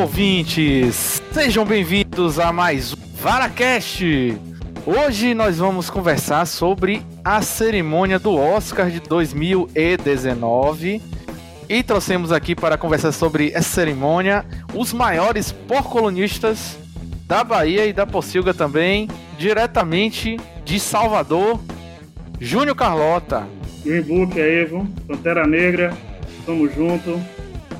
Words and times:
ouvintes! 0.00 1.22
Sejam 1.30 1.66
bem-vindos 1.66 2.38
a 2.38 2.50
mais 2.50 2.94
um 2.94 2.96
VaraCast! 3.16 4.34
Hoje 4.86 5.34
nós 5.34 5.58
vamos 5.58 5.90
conversar 5.90 6.46
sobre 6.46 7.02
a 7.22 7.42
cerimônia 7.42 8.18
do 8.18 8.34
Oscar 8.34 8.90
de 8.90 8.98
2019 9.00 11.02
e 11.68 11.82
trouxemos 11.82 12.32
aqui 12.32 12.54
para 12.54 12.78
conversar 12.78 13.12
sobre 13.12 13.50
essa 13.50 13.68
cerimônia 13.68 14.46
os 14.74 14.94
maiores 14.94 15.52
porcolonistas 15.52 16.78
da 17.26 17.44
Bahia 17.44 17.84
e 17.84 17.92
da 17.92 18.06
Pocilga 18.06 18.54
também, 18.54 19.06
diretamente 19.38 20.38
de 20.64 20.80
Salvador, 20.80 21.60
Júnior 22.40 22.74
Carlota. 22.74 23.46
Green 23.84 24.00
Book 24.00 24.32
viu? 24.32 24.88
Pantera 25.06 25.46
Negra, 25.46 25.94
tamo 26.46 26.66
junto, 26.70 27.20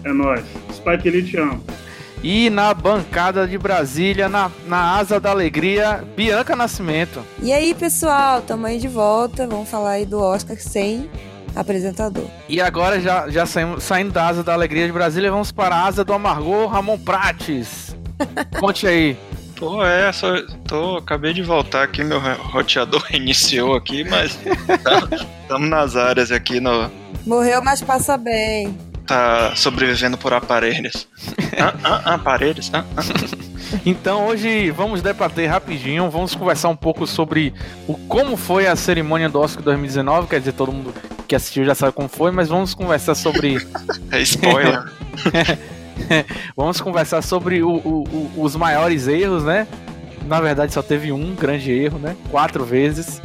é 0.04 0.12
nóis. 0.12 0.44
Spike 0.70 1.08
Lee 1.08 1.22
te 1.22 1.38
amo. 1.38 1.64
E 2.22 2.50
na 2.50 2.74
bancada 2.74 3.46
de 3.46 3.56
Brasília, 3.56 4.28
na, 4.28 4.50
na 4.66 4.98
asa 4.98 5.18
da 5.18 5.30
alegria, 5.30 6.04
Bianca 6.14 6.54
Nascimento. 6.54 7.24
E 7.42 7.52
aí, 7.52 7.74
pessoal, 7.74 8.42
tamo 8.42 8.66
aí 8.66 8.78
de 8.78 8.88
volta. 8.88 9.46
Vamos 9.46 9.68
falar 9.68 9.92
aí 9.92 10.04
do 10.04 10.20
Oscar 10.20 10.56
sem 10.58 11.08
apresentador. 11.54 12.26
E 12.48 12.60
agora, 12.60 13.00
já, 13.00 13.28
já 13.30 13.46
saímos, 13.46 13.82
saindo 13.82 14.12
da 14.12 14.26
asa 14.28 14.42
da 14.42 14.52
alegria 14.52 14.86
de 14.86 14.92
Brasília, 14.92 15.30
vamos 15.30 15.50
para 15.50 15.76
a 15.76 15.86
asa 15.86 16.04
do 16.04 16.12
amargor, 16.12 16.68
Ramon 16.68 16.98
Prates. 16.98 17.96
Conte 18.60 18.86
aí. 18.86 19.16
Pô, 19.56 19.84
é, 19.84 20.10
só 20.12 20.28
tô, 20.66 20.96
acabei 20.96 21.34
de 21.34 21.42
voltar 21.42 21.82
aqui, 21.82 22.02
meu 22.02 22.18
roteador 22.18 23.02
reiniciou 23.08 23.74
aqui, 23.74 24.04
mas 24.04 24.38
estamos 25.42 25.68
nas 25.68 25.96
áreas 25.96 26.30
aqui 26.30 26.60
no. 26.60 26.90
Morreu, 27.26 27.62
mas 27.62 27.82
passa 27.82 28.16
bem. 28.16 28.89
Tá 29.10 29.56
sobrevivendo 29.56 30.16
por 30.16 30.32
aparelhos. 30.32 31.08
ah, 31.58 31.74
ah, 31.82 32.02
ah, 32.04 32.14
aparelhos? 32.14 32.70
Ah, 32.72 32.84
ah. 32.96 33.02
Então 33.84 34.28
hoje 34.28 34.70
vamos 34.70 35.02
debater 35.02 35.48
rapidinho, 35.48 36.08
vamos 36.08 36.32
conversar 36.32 36.68
um 36.68 36.76
pouco 36.76 37.08
sobre 37.08 37.52
o 37.88 37.94
como 37.94 38.36
foi 38.36 38.68
a 38.68 38.76
cerimônia 38.76 39.28
do 39.28 39.40
Oscar 39.40 39.64
2019, 39.64 40.28
quer 40.28 40.38
dizer, 40.38 40.52
todo 40.52 40.70
mundo 40.70 40.94
que 41.26 41.34
assistiu 41.34 41.64
já 41.64 41.74
sabe 41.74 41.92
como 41.92 42.08
foi, 42.08 42.30
mas 42.30 42.50
vamos 42.50 42.72
conversar 42.72 43.16
sobre. 43.16 43.56
é 44.12 44.20
spoiler. 44.22 44.84
Vamos 46.56 46.80
conversar 46.80 47.20
sobre 47.20 47.62
o, 47.62 47.68
o, 47.68 48.04
o, 48.04 48.42
os 48.42 48.56
maiores 48.56 49.06
erros, 49.06 49.44
né? 49.44 49.66
Na 50.26 50.40
verdade, 50.40 50.72
só 50.72 50.82
teve 50.82 51.12
um 51.12 51.34
grande 51.34 51.70
erro, 51.70 51.98
né? 51.98 52.16
Quatro 52.30 52.64
vezes. 52.64 53.20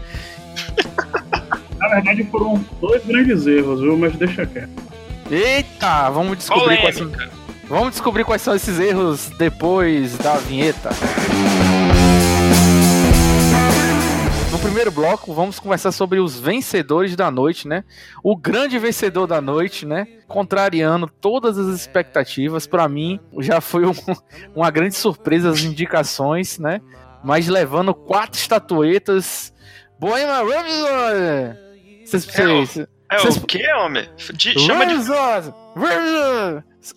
Na 1.78 1.88
verdade, 1.88 2.24
foram 2.26 2.64
dois 2.82 3.06
grandes 3.06 3.48
erros, 3.48 3.80
viu? 3.80 3.98
Mas 3.98 4.14
deixa 4.16 4.46
quieto. 4.46 4.85
Eita, 5.30 6.10
vamos 6.12 6.38
descobrir 6.38 6.80
quais 6.82 6.96
são. 6.96 7.12
Vamos 7.68 7.92
descobrir 7.92 8.24
quais 8.24 8.42
são 8.44 8.56
esses 8.56 8.80
erros 8.80 9.30
depois 9.40 10.18
da 10.20 10.36
vinheta. 10.38 10.92
No 14.52 14.60
primeiro 14.60 14.92
bloco, 14.92 15.34
vamos 15.34 15.60
conversar 15.60 15.92
sobre 15.92 16.20
os 16.20 16.40
vencedores 16.40 17.16
da 17.16 17.32
noite, 17.32 17.68
né? 17.68 17.84
O 18.24 18.38
grande 18.38 18.78
vencedor 18.78 19.26
da 19.26 19.42
noite, 19.42 19.84
né? 19.84 20.06
Contrariando 20.28 21.08
todas 21.08 21.58
as 21.58 21.76
expectativas, 21.76 22.68
para 22.68 22.88
mim 22.88 23.20
já 23.40 23.60
foi 23.60 23.84
um, 23.84 23.94
uma 24.56 24.70
grande 24.70 24.94
surpresa 24.94 25.50
as 25.50 25.64
indicações, 25.64 26.60
né? 26.60 26.82
Mas 27.24 27.48
levando 27.48 27.96
quatro 27.96 28.40
estatuetas. 28.40 29.52
Bohemian 30.00 30.44
Rhapsody! 30.44 31.66
Vocês, 32.06 32.26
vocês, 32.26 32.88
é, 33.12 33.22
o, 33.22 33.28
é 33.28 33.30
o 33.30 33.42
que, 33.42 33.74
homem? 33.74 34.10
De, 34.34 34.60
chama 34.60 34.86
de... 34.86 34.96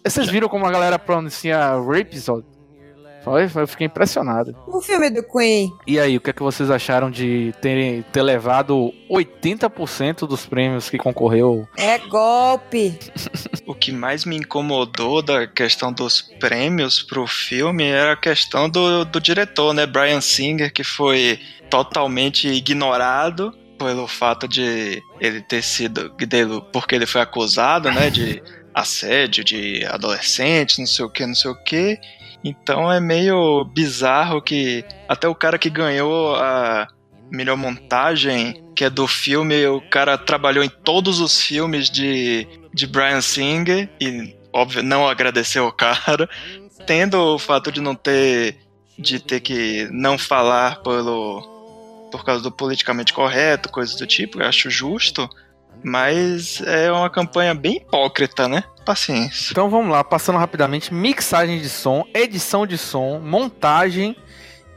Vocês 0.05 0.29
viram 0.29 0.49
como 0.49 0.67
a 0.67 0.71
galera 0.71 0.99
pronuncia 0.99 1.59
Rhapsody? 1.81 2.59
Foi, 3.25 3.45
eu 3.63 3.69
fiquei 3.69 3.87
impressionado. 3.87 4.57
O 4.67 4.81
filme 4.81 5.11
do 5.11 5.23
Queen. 5.23 5.71
E 5.87 5.99
aí, 5.99 6.17
o 6.17 6.21
que 6.21 6.31
é 6.31 6.33
que 6.33 6.43
vocês 6.43 6.71
acharam 6.71 7.11
de 7.11 7.53
ter, 7.61 8.05
ter 8.05 8.23
levado 8.23 8.93
80% 9.11 10.27
dos 10.27 10.47
prêmios 10.47 10.89
que 10.89 10.97
concorreu? 10.97 11.69
É 11.77 11.99
golpe. 11.99 12.99
o 13.67 13.75
que 13.75 13.93
mais 13.93 14.25
me 14.25 14.37
incomodou 14.37 15.21
da 15.21 15.47
questão 15.47 15.93
dos 15.93 16.23
prêmios 16.23 17.03
pro 17.03 17.27
filme 17.27 17.85
era 17.85 18.13
a 18.13 18.17
questão 18.17 18.69
do, 18.71 19.05
do 19.05 19.21
diretor, 19.21 19.75
né? 19.75 19.85
Brian 19.85 20.21
Singer, 20.21 20.73
que 20.73 20.85
foi 20.85 21.39
totalmente 21.69 22.49
ignorado 22.49 23.53
pelo 23.79 24.07
fato 24.07 24.49
de 24.49 25.03
ele 25.21 25.41
ter 25.41 25.63
sido. 25.63 26.11
Dele, 26.11 26.63
porque 26.73 26.95
ele 26.95 27.07
foi 27.07 27.21
acusado, 27.21 27.91
né? 27.91 28.11
De 28.11 28.43
assédio 28.75 29.45
de 29.45 29.85
adolescentes, 29.87 30.79
não 30.79 30.87
sei 30.87 31.05
o 31.05 31.11
que, 31.11 31.27
não 31.27 31.35
sei 31.35 31.51
o 31.51 31.63
que. 31.65 31.99
Então 32.45 32.91
é 32.91 33.01
meio 33.01 33.65
bizarro 33.65 34.41
que 34.41 34.85
até 35.09 35.27
o 35.27 35.35
cara 35.35 35.59
que 35.59 35.71
ganhou 35.71 36.37
a 36.37 36.87
melhor 37.31 37.57
montagem, 37.57 38.63
que 38.75 38.85
é 38.85 38.91
do 38.91 39.07
filme, 39.07 39.67
o 39.67 39.81
cara 39.81 40.17
trabalhou 40.17 40.65
em 40.65 40.69
todos 40.69 41.21
os 41.21 41.41
filmes 41.41 41.91
de, 41.91 42.47
de 42.73 42.87
Brian 42.87 43.21
Singer 43.21 43.89
e, 44.01 44.37
óbvio, 44.53 44.83
não 44.83 45.07
agradeceu 45.07 45.67
o 45.67 45.73
cara, 45.73 46.29
tendo 46.87 47.19
o 47.19 47.39
fato 47.39 47.71
de 47.73 47.81
não 47.81 47.95
ter 47.95 48.57
de 48.99 49.21
ter 49.21 49.39
que 49.41 49.89
não 49.93 50.19
falar 50.19 50.83
pelo 50.83 51.58
por 52.11 52.25
causa 52.25 52.43
do 52.43 52.51
politicamente 52.51 53.13
correto, 53.13 53.71
coisas 53.71 53.97
do 53.97 54.07
tipo, 54.07 54.41
eu 54.41 54.47
acho 54.47 54.71
justo. 54.71 55.29
Mas 55.83 56.61
é 56.63 56.91
uma 56.91 57.09
campanha 57.09 57.55
bem 57.55 57.77
hipócrita, 57.77 58.49
né? 58.49 58.65
Paciência. 58.85 59.53
Então 59.53 59.71
vamos 59.71 59.91
lá, 59.91 60.03
passando 60.03 60.39
rapidamente: 60.39 60.93
mixagem 60.93 61.61
de 61.61 61.69
som, 61.69 62.05
edição 62.13 62.67
de 62.67 62.77
som, 62.77 63.21
montagem 63.21 64.17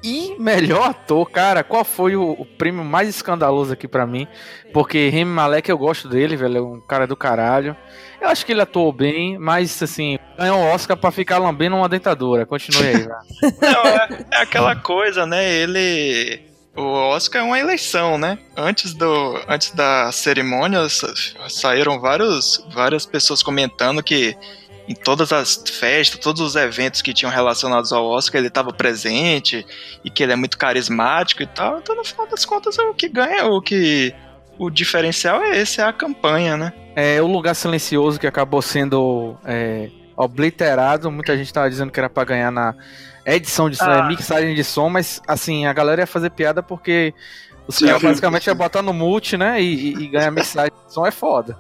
e 0.03 0.35
melhor 0.39 0.89
ator. 0.89 1.29
Cara, 1.29 1.63
qual 1.63 1.83
foi 1.83 2.15
o, 2.15 2.31
o 2.31 2.45
prêmio 2.45 2.83
mais 2.83 3.07
escandaloso 3.09 3.73
aqui 3.73 3.87
para 3.87 4.05
mim? 4.05 4.27
Porque 4.73 5.09
Remy 5.09 5.31
Malek 5.31 5.69
eu 5.69 5.77
gosto 5.77 6.07
dele, 6.07 6.35
velho, 6.35 6.57
é 6.57 6.61
um 6.61 6.79
cara 6.81 7.07
do 7.07 7.15
caralho. 7.15 7.75
Eu 8.19 8.29
acho 8.29 8.45
que 8.45 8.51
ele 8.51 8.61
atuou 8.61 8.91
bem, 8.91 9.37
mas 9.37 9.81
assim, 9.81 10.17
ganhou 10.37 10.57
um 10.57 10.71
Oscar 10.71 10.97
pra 10.97 11.11
ficar 11.11 11.37
lambendo 11.37 11.75
uma 11.75 11.89
dentadura. 11.89 12.45
Continue 12.45 12.87
aí, 12.87 12.97
velho. 12.97 13.15
Não, 13.61 13.85
é, 13.85 14.25
é 14.31 14.41
aquela 14.41 14.75
coisa, 14.75 15.25
né? 15.25 15.51
Ele 15.51 16.50
o 16.75 16.83
Oscar 16.83 17.41
é 17.41 17.45
uma 17.45 17.59
eleição, 17.59 18.17
né? 18.17 18.37
Antes, 18.55 18.93
do, 18.93 19.41
antes 19.47 19.71
da 19.71 20.11
cerimônia 20.11 20.87
saíram 21.49 21.99
vários, 21.99 22.65
várias 22.73 23.05
pessoas 23.05 23.43
comentando 23.43 24.01
que 24.01 24.35
em 24.87 24.95
todas 24.95 25.31
as 25.31 25.63
festas, 25.69 26.19
todos 26.19 26.41
os 26.41 26.55
eventos 26.55 27.01
que 27.01 27.13
tinham 27.13 27.31
relacionados 27.31 27.93
ao 27.93 28.05
Oscar, 28.05 28.39
ele 28.39 28.47
estava 28.47 28.73
presente 28.73 29.65
e 30.03 30.09
que 30.09 30.23
ele 30.23 30.33
é 30.33 30.35
muito 30.35 30.57
carismático 30.57 31.43
e 31.43 31.47
tal. 31.47 31.79
Então, 31.79 31.95
no 31.95 32.03
final 32.03 32.27
das 32.27 32.45
contas, 32.45 32.77
o 32.77 32.93
que 32.93 33.07
ganha, 33.07 33.45
o 33.45 33.61
que 33.61 34.13
o 34.57 34.69
diferencial 34.69 35.41
é 35.41 35.57
esse, 35.59 35.81
é 35.81 35.83
a 35.83 35.93
campanha, 35.93 36.57
né? 36.57 36.73
É 36.95 37.21
o 37.21 37.27
lugar 37.27 37.55
silencioso 37.55 38.19
que 38.19 38.27
acabou 38.27 38.61
sendo 38.61 39.37
é, 39.45 39.89
obliterado. 40.15 41.11
Muita 41.11 41.37
gente 41.37 41.47
estava 41.47 41.69
dizendo 41.69 41.91
que 41.91 41.99
era 41.99 42.09
para 42.09 42.25
ganhar 42.25 42.51
na 42.51 42.75
é 43.31 43.35
edição 43.37 43.69
de 43.69 43.77
som, 43.77 43.89
é 43.89 44.01
ah. 44.01 44.05
é 44.05 44.07
mixagem 44.07 44.55
de 44.55 44.63
som, 44.63 44.89
mas 44.89 45.21
assim, 45.27 45.65
a 45.65 45.73
galera 45.73 46.01
ia 46.01 46.07
fazer 46.07 46.29
piada 46.31 46.61
porque 46.61 47.13
os 47.67 47.79
caras 47.79 48.01
basicamente 48.01 48.47
ia 48.47 48.53
botar 48.53 48.81
no 48.81 48.93
multi, 48.93 49.37
né? 49.37 49.61
E, 49.61 49.93
e, 49.93 50.03
e 50.03 50.07
ganhar 50.07 50.31
mixagem 50.31 50.71
de 50.85 50.93
som 50.93 51.05
é 51.05 51.11
foda. 51.11 51.57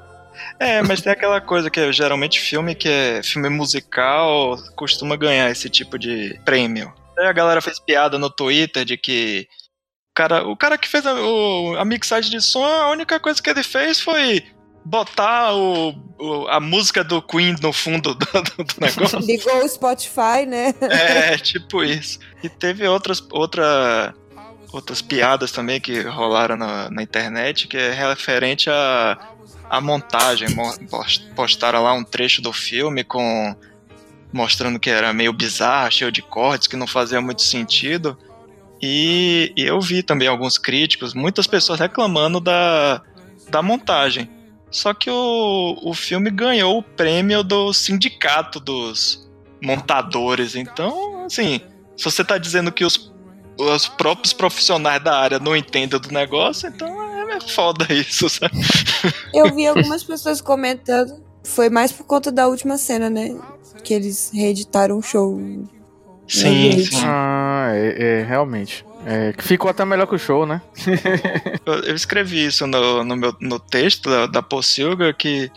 É, 0.59 0.81
mas 0.81 1.01
tem 1.01 1.11
aquela 1.11 1.39
coisa 1.39 1.69
que 1.69 1.79
é, 1.79 1.91
geralmente 1.91 2.39
filme 2.39 2.75
que 2.75 2.89
é 2.89 3.23
filme 3.23 3.49
musical 3.49 4.57
costuma 4.75 5.15
ganhar 5.15 5.49
esse 5.49 5.69
tipo 5.69 5.97
de 5.97 6.39
prêmio. 6.43 6.93
Aí 7.17 7.27
a 7.27 7.33
galera 7.33 7.61
fez 7.61 7.79
piada 7.79 8.17
no 8.17 8.29
Twitter 8.29 8.83
de 8.83 8.97
que 8.97 9.47
o 10.11 10.13
cara, 10.13 10.47
o 10.47 10.57
cara 10.57 10.77
que 10.77 10.89
fez 10.89 11.05
a, 11.05 11.13
o, 11.13 11.75
a 11.77 11.85
mixagem 11.85 12.31
de 12.31 12.41
som, 12.41 12.65
a 12.65 12.89
única 12.89 13.19
coisa 13.19 13.41
que 13.41 13.49
ele 13.49 13.63
fez 13.63 14.01
foi 14.01 14.43
botar 14.83 15.53
o, 15.53 15.93
o, 16.19 16.47
a 16.47 16.59
música 16.59 17.03
do 17.03 17.21
Queen 17.21 17.55
no 17.61 17.71
fundo 17.71 18.15
do, 18.15 18.25
do, 18.25 18.65
negócio. 18.79 19.19
Ligou 19.25 19.63
o 19.63 19.67
Spotify, 19.67 20.45
né? 20.47 20.73
É, 20.81 21.37
tipo 21.37 21.83
isso. 21.83 22.19
E 22.43 22.49
teve 22.49 22.87
outras, 22.87 23.23
outra, 23.31 24.13
outras 24.71 25.01
piadas 25.01 25.51
também 25.51 25.79
que 25.79 26.01
rolaram 26.01 26.57
na, 26.57 26.89
na 26.89 27.03
internet, 27.03 27.67
que 27.67 27.77
é 27.77 27.91
referente 27.91 28.69
a, 28.69 29.17
a 29.69 29.79
montagem. 29.79 30.47
Postaram 31.35 31.83
lá 31.83 31.93
um 31.93 32.03
trecho 32.03 32.41
do 32.41 32.51
filme 32.51 33.03
com 33.03 33.55
mostrando 34.33 34.79
que 34.79 34.89
era 34.89 35.11
meio 35.13 35.33
bizarro, 35.33 35.91
cheio 35.91 36.11
de 36.11 36.21
cortes, 36.21 36.67
que 36.67 36.77
não 36.77 36.87
fazia 36.87 37.19
muito 37.19 37.41
sentido. 37.41 38.17
E, 38.81 39.53
e 39.55 39.63
eu 39.63 39.79
vi 39.79 40.01
também 40.01 40.27
alguns 40.27 40.57
críticos, 40.57 41.13
muitas 41.13 41.45
pessoas 41.45 41.79
reclamando 41.79 42.39
da, 42.39 43.01
da 43.49 43.61
montagem. 43.61 44.29
Só 44.71 44.93
que 44.93 45.09
o, 45.09 45.77
o 45.83 45.93
filme 45.93 46.31
ganhou 46.31 46.79
o 46.79 46.83
prêmio 46.83 47.43
do 47.43 47.73
sindicato 47.73 48.59
dos 48.59 49.29
montadores. 49.61 50.55
Então, 50.55 51.25
assim, 51.25 51.61
se 51.95 52.05
você 52.05 52.23
tá 52.23 52.37
dizendo 52.37 52.71
que 52.71 52.85
os, 52.85 53.13
os 53.57 53.87
próprios 53.87 54.33
profissionais 54.33 55.03
da 55.03 55.15
área 55.15 55.39
não 55.39 55.55
entendem 55.55 55.99
do 55.99 56.11
negócio, 56.11 56.69
então 56.69 57.03
é, 57.03 57.35
é 57.35 57.39
foda 57.41 57.85
isso, 57.93 58.29
sabe? 58.29 58.57
Eu 59.33 59.53
vi 59.53 59.67
algumas 59.67 60.03
pessoas 60.03 60.41
comentando. 60.41 61.21
Foi 61.43 61.69
mais 61.69 61.91
por 61.91 62.05
conta 62.05 62.31
da 62.31 62.47
última 62.47 62.77
cena, 62.77 63.09
né? 63.09 63.35
que 63.81 63.93
eles 63.93 64.31
reeditaram 64.33 64.97
o 64.97 65.01
show. 65.01 65.39
Sim, 66.27 66.85
sim. 66.85 67.01
Ah, 67.03 67.71
é, 67.73 68.19
é, 68.19 68.23
realmente. 68.23 68.85
É, 69.05 69.33
que 69.33 69.43
ficou 69.43 69.69
até 69.69 69.83
melhor 69.83 70.05
que 70.05 70.15
o 70.15 70.19
show, 70.19 70.45
né? 70.45 70.61
Eu, 71.65 71.73
eu 71.83 71.95
escrevi 71.95 72.45
isso 72.45 72.65
no, 72.67 73.03
no 73.03 73.15
meu 73.15 73.35
no 73.39 73.59
texto 73.59 74.09
da, 74.09 74.25
da 74.25 74.41
Pocilga 74.41 75.13
que 75.13 75.51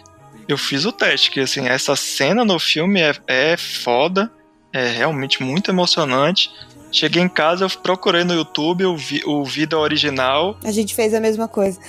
eu 0.46 0.58
fiz 0.58 0.84
o 0.84 0.92
teste, 0.92 1.30
que 1.30 1.40
assim, 1.40 1.66
essa 1.66 1.96
cena 1.96 2.44
no 2.44 2.58
filme 2.58 3.00
é, 3.00 3.14
é 3.26 3.56
foda, 3.56 4.30
é 4.72 4.88
realmente 4.88 5.42
muito 5.42 5.70
emocionante. 5.70 6.50
Cheguei 6.92 7.22
em 7.22 7.28
casa, 7.28 7.64
eu 7.64 7.70
procurei 7.70 8.22
no 8.22 8.34
YouTube 8.34 8.84
o, 8.84 8.96
vi, 8.96 9.22
o 9.26 9.44
vídeo 9.44 9.78
original 9.78 10.56
A 10.62 10.70
gente 10.70 10.94
fez 10.94 11.12
a 11.12 11.20
mesma 11.20 11.48
coisa. 11.48 11.80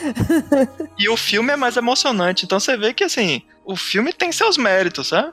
e 0.97 1.07
o 1.09 1.17
filme 1.17 1.53
é 1.53 1.55
mais 1.55 1.77
emocionante. 1.77 2.45
Então 2.45 2.59
você 2.59 2.75
vê 2.75 2.93
que 2.93 3.03
assim, 3.03 3.41
o 3.63 3.75
filme 3.75 4.11
tem 4.11 4.31
seus 4.31 4.57
méritos, 4.57 5.09
sabe? 5.09 5.31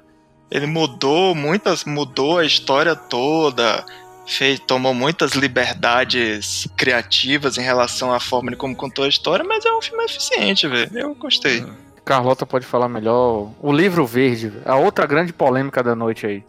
Ele 0.50 0.66
mudou 0.66 1.34
muitas, 1.34 1.84
mudou 1.84 2.38
a 2.38 2.44
história 2.44 2.94
toda, 2.94 3.84
fez, 4.26 4.60
tomou 4.60 4.94
muitas 4.94 5.32
liberdades 5.32 6.68
criativas 6.76 7.58
em 7.58 7.62
relação 7.62 8.12
à 8.12 8.20
forma 8.20 8.50
de 8.50 8.56
como 8.56 8.74
contou 8.74 9.04
a 9.04 9.08
história, 9.08 9.44
mas 9.44 9.64
é 9.64 9.72
um 9.72 9.82
filme 9.82 10.04
eficiente, 10.04 10.66
velho. 10.66 10.90
Eu 10.96 11.14
gostei. 11.14 11.64
Carlota 12.04 12.44
pode 12.44 12.66
falar 12.66 12.88
melhor. 12.88 13.50
O 13.60 13.72
livro 13.72 14.04
verde, 14.06 14.52
a 14.64 14.76
outra 14.76 15.06
grande 15.06 15.32
polêmica 15.32 15.82
da 15.82 15.94
noite 15.94 16.26
aí. 16.26 16.44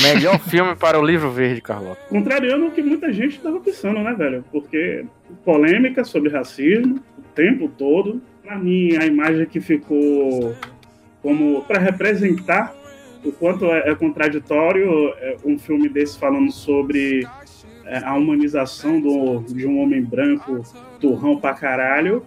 Melhor 0.00 0.38
filme 0.48 0.76
para 0.76 0.98
o 0.98 1.04
livro 1.04 1.30
verde, 1.30 1.60
Carlota. 1.60 2.00
Contrariando 2.08 2.66
o 2.66 2.70
que 2.70 2.82
muita 2.82 3.12
gente 3.12 3.36
estava 3.36 3.58
pensando, 3.60 4.00
né, 4.00 4.14
velho? 4.14 4.44
Porque 4.52 5.04
polêmica 5.44 6.04
sobre 6.04 6.30
racismo 6.30 7.00
o 7.18 7.22
tempo 7.34 7.68
todo. 7.76 8.22
Pra 8.42 8.56
mim, 8.56 8.96
a 8.96 9.04
imagem 9.04 9.46
que 9.46 9.60
ficou 9.60 10.54
como 11.20 11.62
para 11.62 11.78
representar 11.78 12.74
o 13.24 13.32
quanto 13.32 13.64
é, 13.66 13.90
é 13.90 13.94
contraditório 13.94 15.12
é, 15.18 15.36
um 15.44 15.58
filme 15.58 15.88
desse 15.88 16.18
falando 16.18 16.50
sobre 16.52 17.26
é, 17.84 17.98
a 17.98 18.14
humanização 18.14 19.00
do, 19.00 19.40
de 19.40 19.66
um 19.66 19.80
homem 19.80 20.02
branco 20.02 20.62
turrão 21.00 21.38
pra 21.38 21.54
caralho 21.54 22.22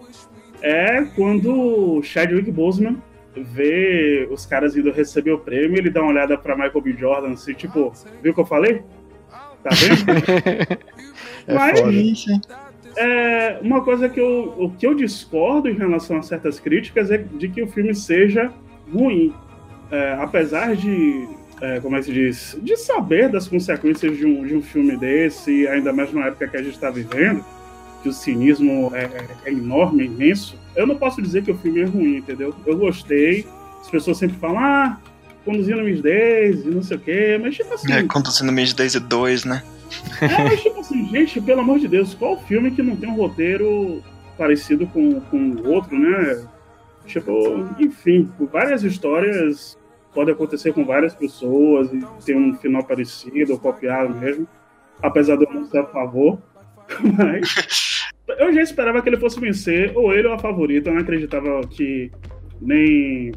é 0.60 1.02
quando 1.16 2.02
Chadwick 2.02 2.50
Boseman 2.50 2.96
vê 3.34 4.28
os 4.30 4.44
caras 4.44 4.76
indo 4.76 4.92
receber 4.92 5.32
o 5.32 5.38
prêmio, 5.38 5.78
ele 5.78 5.90
dá 5.90 6.02
uma 6.02 6.10
olhada 6.10 6.36
pra 6.36 6.54
Michael 6.54 6.80
B. 6.80 6.92
Jordan, 6.92 7.32
assim, 7.32 7.54
tipo, 7.54 7.92
viu 8.22 8.32
o 8.32 8.34
que 8.34 8.40
eu 8.40 8.46
falei? 8.46 8.82
Tá 9.62 9.70
vendo? 9.70 10.82
É 11.44 11.54
Mas 11.54 11.80
foda. 11.80 12.40
é, 12.96 13.58
uma 13.62 13.82
coisa 13.82 14.08
que 14.08 14.20
eu, 14.20 14.54
o 14.56 14.70
que 14.70 14.86
eu 14.86 14.94
discordo 14.94 15.68
em 15.68 15.74
relação 15.74 16.16
a 16.18 16.22
certas 16.22 16.60
críticas 16.60 17.10
é 17.10 17.18
de 17.18 17.48
que 17.48 17.60
o 17.60 17.66
filme 17.66 17.92
seja 17.96 18.52
ruim. 18.92 19.34
É, 19.92 20.14
apesar 20.18 20.74
de, 20.74 21.28
é, 21.60 21.78
como 21.80 21.96
é 21.96 21.98
que 21.98 22.06
se 22.06 22.12
diz, 22.12 22.58
de 22.62 22.78
saber 22.78 23.28
das 23.28 23.46
consequências 23.46 24.16
de 24.16 24.24
um, 24.24 24.46
de 24.46 24.56
um 24.56 24.62
filme 24.62 24.96
desse, 24.96 25.68
ainda 25.68 25.92
mais 25.92 26.10
na 26.14 26.28
época 26.28 26.48
que 26.48 26.56
a 26.56 26.62
gente 26.62 26.72
está 26.72 26.88
vivendo, 26.88 27.44
que 28.02 28.08
o 28.08 28.12
cinismo 28.12 28.90
é, 28.94 29.10
é 29.44 29.52
enorme, 29.52 30.04
é 30.04 30.06
imenso, 30.06 30.58
eu 30.74 30.86
não 30.86 30.96
posso 30.96 31.20
dizer 31.20 31.44
que 31.44 31.50
o 31.50 31.58
filme 31.58 31.82
é 31.82 31.84
ruim, 31.84 32.16
entendeu? 32.16 32.54
Eu 32.64 32.78
gostei, 32.78 33.46
as 33.82 33.90
pessoas 33.90 34.16
sempre 34.16 34.38
falam, 34.38 34.60
ah, 34.60 34.98
conduzindo 35.44 35.82
Miss 35.82 36.00
Daisy, 36.00 36.70
não 36.70 36.82
sei 36.82 36.96
o 36.96 37.00
quê, 37.00 37.38
mas 37.40 37.54
tipo 37.54 37.74
assim... 37.74 37.92
É, 37.92 38.02
conduzindo 38.04 38.50
Miss 38.50 38.72
Daisy 38.72 38.98
2, 38.98 39.44
né? 39.44 39.62
É, 40.22 40.44
mas 40.44 40.62
tipo 40.62 40.80
assim, 40.80 41.06
gente, 41.10 41.38
pelo 41.38 41.60
amor 41.60 41.78
de 41.78 41.86
Deus, 41.86 42.14
qual 42.14 42.40
filme 42.44 42.70
que 42.70 42.82
não 42.82 42.96
tem 42.96 43.10
um 43.10 43.16
roteiro 43.16 44.02
parecido 44.38 44.86
com, 44.86 45.20
com 45.20 45.36
o 45.36 45.68
outro, 45.68 45.98
né? 45.98 46.46
Tipo, 47.06 47.68
enfim, 47.78 48.30
várias 48.50 48.82
histórias 48.82 49.76
podem 50.14 50.34
acontecer 50.34 50.72
com 50.72 50.84
várias 50.84 51.14
pessoas 51.14 51.92
e 51.92 52.00
ter 52.24 52.36
um 52.36 52.54
final 52.54 52.84
parecido 52.84 53.52
ou 53.52 53.58
copiado 53.58 54.14
mesmo, 54.14 54.46
apesar 55.02 55.36
de 55.36 55.44
eu 55.44 55.52
não 55.52 55.64
ser 55.64 55.78
a 55.78 55.86
favor. 55.86 56.38
Mas 57.16 58.12
eu 58.38 58.52
já 58.52 58.62
esperava 58.62 59.02
que 59.02 59.08
ele 59.08 59.16
fosse 59.16 59.40
vencer, 59.40 59.92
ou 59.96 60.12
ele 60.12 60.28
ou 60.28 60.34
a 60.34 60.38
favorita. 60.38 60.90
Eu 60.90 60.94
não 60.94 61.02
acreditava 61.02 61.60
que 61.68 62.10
nem 62.60 63.32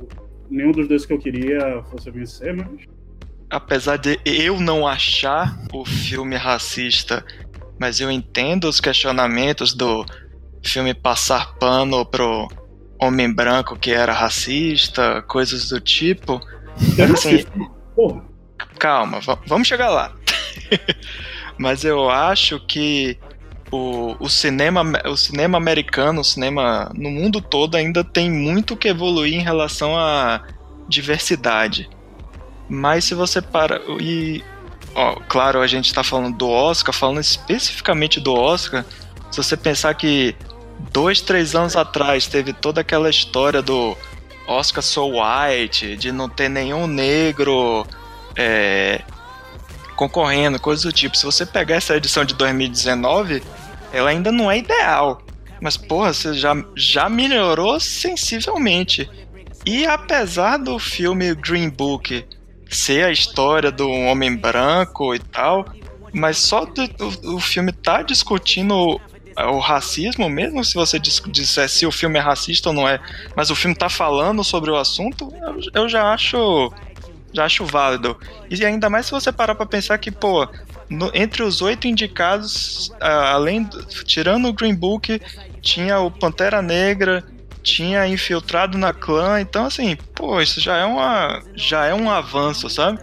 nenhum 0.49 0.71
dos 0.71 0.87
dois 0.87 1.05
que 1.05 1.13
eu 1.13 1.19
queria 1.19 1.81
fosse 1.89 2.11
vencer, 2.11 2.55
mas 2.55 2.67
apesar 3.49 3.97
de 3.97 4.19
eu 4.25 4.59
não 4.59 4.87
achar 4.87 5.57
o 5.73 5.85
filme 5.85 6.35
racista, 6.35 7.25
mas 7.79 7.99
eu 7.99 8.11
entendo 8.11 8.67
os 8.67 8.79
questionamentos 8.79 9.73
do 9.73 10.05
filme 10.63 10.93
passar 10.93 11.55
pano 11.55 12.05
pro 12.05 12.47
homem 12.99 13.31
branco 13.31 13.77
que 13.77 13.91
era 13.91 14.13
racista, 14.13 15.21
coisas 15.23 15.69
do 15.69 15.79
tipo. 15.79 16.39
Assim, 17.13 17.45
calma, 18.79 19.19
va- 19.19 19.39
vamos 19.47 19.67
chegar 19.67 19.89
lá. 19.89 20.13
Mas 21.57 21.83
eu 21.83 22.09
acho 22.09 22.59
que 22.59 23.17
o, 23.71 24.15
o, 24.19 24.29
cinema, 24.29 24.83
o 25.05 25.15
cinema 25.15 25.57
americano, 25.57 26.21
o 26.21 26.23
cinema 26.23 26.91
no 26.93 27.09
mundo 27.09 27.41
todo 27.41 27.75
ainda 27.75 28.03
tem 28.03 28.29
muito 28.29 28.75
que 28.75 28.87
evoluir 28.87 29.33
em 29.33 29.43
relação 29.43 29.97
à 29.97 30.41
diversidade. 30.87 31.89
Mas 32.69 33.05
se 33.05 33.13
você 33.13 33.41
para. 33.41 33.81
E. 33.99 34.43
Ó, 34.93 35.15
claro, 35.27 35.61
a 35.61 35.67
gente 35.67 35.93
tá 35.93 36.03
falando 36.03 36.37
do 36.37 36.49
Oscar, 36.49 36.93
falando 36.93 37.19
especificamente 37.19 38.19
do 38.19 38.33
Oscar. 38.33 38.85
Se 39.29 39.37
você 39.37 39.57
pensar 39.57 39.93
que 39.93 40.35
dois, 40.91 41.19
três 41.21 41.53
anos 41.55 41.75
atrás 41.75 42.27
teve 42.27 42.53
toda 42.53 42.81
aquela 42.81 43.09
história 43.09 43.61
do 43.61 43.97
Oscar 44.47 44.83
So 44.83 45.11
White, 45.11 45.95
de 45.97 46.11
não 46.11 46.29
ter 46.29 46.49
nenhum 46.49 46.87
negro 46.87 47.85
é, 48.35 49.01
concorrendo, 49.95 50.59
coisas 50.59 50.83
do 50.85 50.91
tipo. 50.91 51.17
Se 51.17 51.25
você 51.25 51.45
pegar 51.45 51.75
essa 51.75 51.95
edição 51.95 52.23
de 52.25 52.33
2019, 52.35 53.41
ela 53.91 54.09
ainda 54.09 54.31
não 54.31 54.49
é 54.51 54.57
ideal. 54.57 55.21
Mas, 55.61 55.77
porra, 55.77 56.13
você 56.13 56.33
já, 56.33 56.53
já 56.75 57.09
melhorou 57.09 57.79
sensivelmente. 57.79 59.09
E 59.65 59.85
apesar 59.85 60.57
do 60.57 60.77
filme 60.77 61.33
Green 61.33 61.69
Book 61.69 62.25
ser 62.69 63.05
a 63.05 63.11
história 63.11 63.71
do 63.71 63.89
homem 63.89 64.35
branco 64.35 65.15
e 65.15 65.19
tal, 65.19 65.65
mas 66.13 66.37
só 66.37 66.65
do, 66.65 66.87
do- 66.87 67.35
o 67.35 67.39
filme 67.39 67.71
tá 67.71 68.01
discutindo 68.01 68.99
o, 69.37 69.41
o 69.55 69.59
racismo, 69.59 70.29
mesmo 70.29 70.63
se 70.63 70.73
você 70.75 70.99
dis- 70.99 71.21
disser 71.27 71.69
se 71.69 71.85
o 71.85 71.91
filme 71.91 72.17
é 72.17 72.21
racista 72.21 72.69
ou 72.69 72.75
não 72.75 72.87
é, 72.87 72.99
mas 73.35 73.49
o 73.49 73.55
filme 73.55 73.75
tá 73.75 73.89
falando 73.89 74.43
sobre 74.43 74.71
o 74.71 74.75
assunto, 74.77 75.31
eu, 75.73 75.83
eu 75.83 75.89
já 75.89 76.13
acho 76.13 76.71
já 77.33 77.43
acho 77.43 77.65
válido. 77.65 78.17
E 78.49 78.63
ainda 78.65 78.89
mais 78.89 79.07
se 79.07 79.11
você 79.11 79.29
parar 79.29 79.55
pra 79.55 79.65
pensar 79.65 79.97
que, 79.97 80.09
pô, 80.09 80.47
no- 80.89 81.11
entre 81.13 81.43
os 81.43 81.61
oito 81.61 81.85
indicados, 81.85 82.91
além 82.99 83.63
do- 83.63 83.83
tirando 84.05 84.47
o 84.47 84.53
Green 84.53 84.73
Book, 84.75 85.21
tinha 85.61 85.99
o 85.99 86.09
Pantera 86.09 86.61
Negra, 86.61 87.23
tinha 87.61 88.07
infiltrado 88.07 88.77
na 88.77 88.93
clã, 88.93 89.41
então 89.41 89.65
assim, 89.65 89.97
pô, 90.13 90.39
isso 90.39 90.61
já 90.61 90.77
é 90.77 90.85
uma 90.85 91.41
já 91.55 91.85
é 91.85 91.93
um 91.93 92.09
avanço, 92.09 92.69
sabe? 92.69 92.99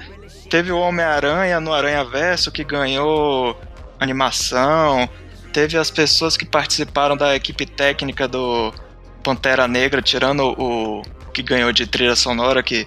Teve 0.49 0.71
o 0.73 0.79
Homem-Aranha 0.79 1.61
no 1.61 1.73
Aranha 1.73 2.05
Verso 2.05 2.51
que 2.53 2.62
ganhou 2.65 3.59
animação, 3.99 5.09
teve 5.53 5.77
as 5.77 5.91
pessoas 5.91 6.37
que 6.37 6.45
participaram 6.45 7.17
da 7.17 7.37
equipe 7.37 7.67
técnica 7.67 8.27
do 8.27 8.73
Pantera 9.23 9.69
Negra, 9.69 10.01
tirando 10.03 10.55
o 10.59 11.03
que 11.33 11.43
ganhou 11.43 11.73
de 11.73 11.87
trilha 11.87 12.17
sonora, 12.17 12.63
que 12.63 12.87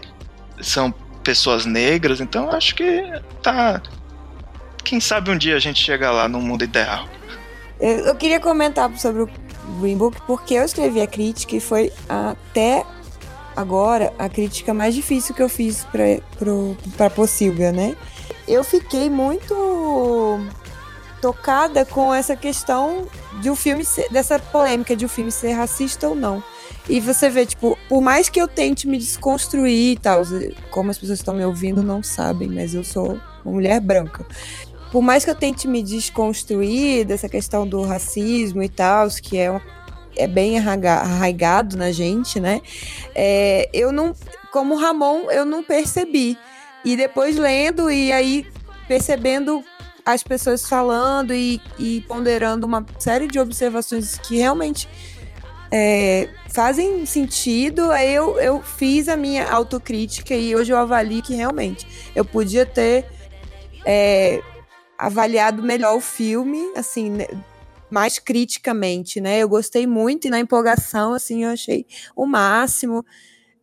são 0.62 0.94
pessoas 1.24 1.66
negras, 1.66 2.22
então 2.22 2.50
acho 2.52 2.76
que 2.76 3.04
tá. 3.42 3.82
Quem 4.84 5.00
sabe 5.00 5.32
um 5.32 5.38
dia 5.38 5.56
a 5.56 5.60
gente 5.60 5.84
chega 5.84 6.12
lá 6.12 6.28
no 6.28 6.40
mundo 6.40 6.64
ideal. 6.64 7.08
Eu, 7.80 7.98
eu 8.06 8.16
queria 8.16 8.40
comentar 8.40 8.90
sobre 8.98 9.24
o 9.24 9.30
Green 9.80 9.98
Book 9.98 10.22
porque 10.28 10.54
eu 10.54 10.64
escrevi 10.64 11.02
a 11.02 11.08
crítica 11.08 11.56
e 11.56 11.60
foi 11.60 11.92
até 12.08 12.86
agora 13.56 14.14
a 14.20 14.30
crítica 14.30 14.74
mais 14.74 14.94
difícil 14.94 15.34
que 15.34 15.42
eu 15.42 15.50
fiz 15.50 15.88
pra 16.96 17.10
Pocilga, 17.10 17.72
né? 17.72 17.96
Eu 18.48 18.64
fiquei 18.64 19.10
muito 19.10 19.56
tocada 21.26 21.84
com 21.84 22.14
essa 22.14 22.36
questão 22.36 23.08
de 23.42 23.50
o 23.50 23.56
filme 23.56 23.84
ser, 23.84 24.08
dessa 24.12 24.38
polêmica 24.38 24.96
de 24.96 25.06
o 25.06 25.10
filme 25.10 25.32
ser 25.32 25.54
racista 25.54 26.08
ou 26.08 26.14
não. 26.14 26.44
E 26.88 27.00
você 27.00 27.32
vê, 27.32 27.48
tipo, 27.48 27.76
por 27.90 28.00
mais 28.00 28.30
que 28.30 28.40
eu 28.40 28.48
tente 28.48 28.88
me 28.88 29.00
desconstruir 29.00 29.94
e 29.94 29.98
tal, 29.98 30.22
como 30.70 30.92
as 30.92 31.00
pessoas 31.00 31.18
estão 31.18 31.34
me 31.34 31.44
ouvindo 31.44 31.82
não 31.82 32.04
sabem, 32.04 32.48
mas 32.48 32.76
eu 32.76 32.84
sou 32.84 33.20
uma 33.44 33.54
mulher 33.54 33.80
branca 33.82 34.24
por 34.92 35.02
mais 35.02 35.26
que 35.26 35.32
eu 35.32 35.36
tente 35.36 35.68
me 35.68 35.84
desconstruir 35.84 37.06
dessa 37.06 37.28
questão 37.28 37.68
do 37.68 37.82
racismo 37.82 38.64
e 38.64 38.70
tal, 38.70 39.10
que 39.22 39.38
é, 39.38 39.52
um- 39.52 39.60
é 40.16 40.26
bem 40.26 40.58
arraiga- 40.58 41.02
arraigado 41.02 41.76
na 41.76 41.92
gente, 41.92 42.40
né? 42.40 42.62
É, 43.14 43.68
eu 43.74 43.92
não, 43.92 44.14
como 44.54 44.78
Ramon, 44.78 45.30
eu 45.32 45.44
não 45.44 45.62
percebi. 45.64 46.38
E 46.86 46.96
depois 46.96 47.36
lendo 47.36 47.92
e 47.92 48.10
aí 48.14 48.48
percebendo 48.88 49.62
as 50.06 50.22
pessoas 50.22 50.70
falando 50.70 51.34
e, 51.34 51.60
e 51.80 52.02
ponderando 52.02 52.66
uma 52.68 52.86
série 53.00 53.28
de 53.28 53.40
observações 53.40 54.20
que 54.20 54.38
realmente 54.38 54.88
é, 55.72 56.30
fazem 56.54 57.06
sentido. 57.06 57.92
Aí 57.92 58.14
eu, 58.14 58.40
eu 58.40 58.62
fiz 58.62 59.10
a 59.10 59.18
minha 59.18 59.50
autocrítica 59.50 60.36
e 60.36 60.56
hoje 60.56 60.72
eu 60.72 60.78
avalio 60.78 61.24
que 61.24 61.34
realmente 61.34 61.88
eu 62.16 62.24
podia 62.24 62.66
ter 62.66 63.06
é, 63.84 64.42
avaliado 64.98 65.64
melhor 65.64 65.98
o 65.98 66.02
filme, 66.02 66.60
assim, 66.76 67.10
né, 67.10 67.28
mais 67.90 68.20
criticamente, 68.20 69.20
né? 69.20 69.40
Eu 69.40 69.50
gostei 69.50 69.88
muito 69.88 70.28
e 70.28 70.30
na 70.30 70.40
empolgação, 70.40 71.14
assim, 71.14 71.44
eu 71.44 71.50
achei 71.50 71.86
o 72.16 72.26
máximo. 72.26 73.06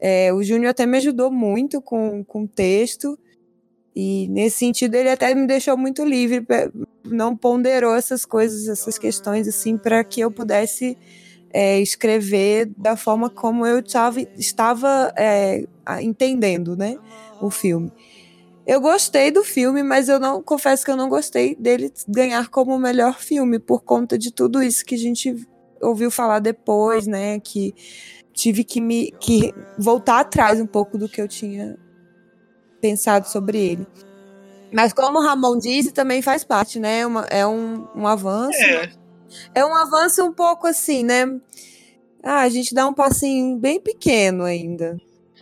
É, 0.00 0.32
o 0.32 0.42
Júnior 0.42 0.70
até 0.70 0.86
me 0.86 0.96
ajudou 0.98 1.30
muito 1.30 1.80
com, 1.80 2.24
com 2.24 2.44
o 2.44 2.48
texto. 2.48 3.18
E 3.94 4.26
nesse 4.28 4.58
sentido 4.58 4.94
ele 4.94 5.10
até 5.10 5.34
me 5.34 5.46
deixou 5.46 5.76
muito 5.76 6.04
livre, 6.04 6.44
não 7.04 7.36
ponderou 7.36 7.94
essas 7.94 8.24
coisas, 8.24 8.68
essas 8.68 8.96
questões 8.98 9.46
assim, 9.46 9.76
para 9.76 10.02
que 10.02 10.20
eu 10.20 10.30
pudesse 10.30 10.96
é, 11.52 11.78
escrever 11.80 12.70
da 12.76 12.96
forma 12.96 13.28
como 13.28 13.66
eu 13.66 13.82
tava, 13.82 14.20
estava 14.38 15.12
é, 15.16 15.64
entendendo, 16.00 16.76
né, 16.76 16.96
o 17.40 17.50
filme. 17.50 17.92
Eu 18.66 18.80
gostei 18.80 19.30
do 19.30 19.44
filme, 19.44 19.82
mas 19.82 20.08
eu 20.08 20.18
não 20.18 20.42
confesso 20.42 20.84
que 20.84 20.90
eu 20.90 20.96
não 20.96 21.08
gostei 21.08 21.54
dele 21.56 21.92
ganhar 22.08 22.48
como 22.48 22.74
o 22.74 22.78
melhor 22.78 23.18
filme 23.18 23.58
por 23.58 23.82
conta 23.82 24.16
de 24.16 24.32
tudo 24.32 24.62
isso 24.62 24.84
que 24.84 24.94
a 24.94 24.98
gente 24.98 25.34
ouviu 25.82 26.10
falar 26.10 26.38
depois, 26.38 27.06
né, 27.06 27.38
que 27.40 27.74
tive 28.32 28.64
que 28.64 28.80
me 28.80 29.12
que 29.20 29.52
voltar 29.78 30.20
atrás 30.20 30.58
um 30.60 30.66
pouco 30.66 30.96
do 30.96 31.08
que 31.08 31.20
eu 31.20 31.28
tinha 31.28 31.76
pensado 32.82 33.28
sobre 33.28 33.58
ele. 33.58 33.86
Mas 34.72 34.92
como 34.92 35.18
o 35.18 35.22
Ramon 35.22 35.58
disse, 35.58 35.92
também 35.92 36.20
faz 36.20 36.42
parte, 36.42 36.80
né? 36.80 37.06
Uma, 37.06 37.22
é 37.30 37.46
um, 37.46 37.86
um 37.94 38.06
avanço. 38.06 38.60
É. 38.60 38.90
é 39.54 39.64
um 39.64 39.74
avanço 39.74 40.24
um 40.24 40.32
pouco 40.32 40.66
assim, 40.66 41.04
né? 41.04 41.26
Ah, 42.22 42.40
a 42.40 42.48
gente 42.48 42.74
dá 42.74 42.86
um 42.86 42.94
passinho 42.94 43.58
bem 43.58 43.80
pequeno 43.80 44.44
ainda. 44.44 44.96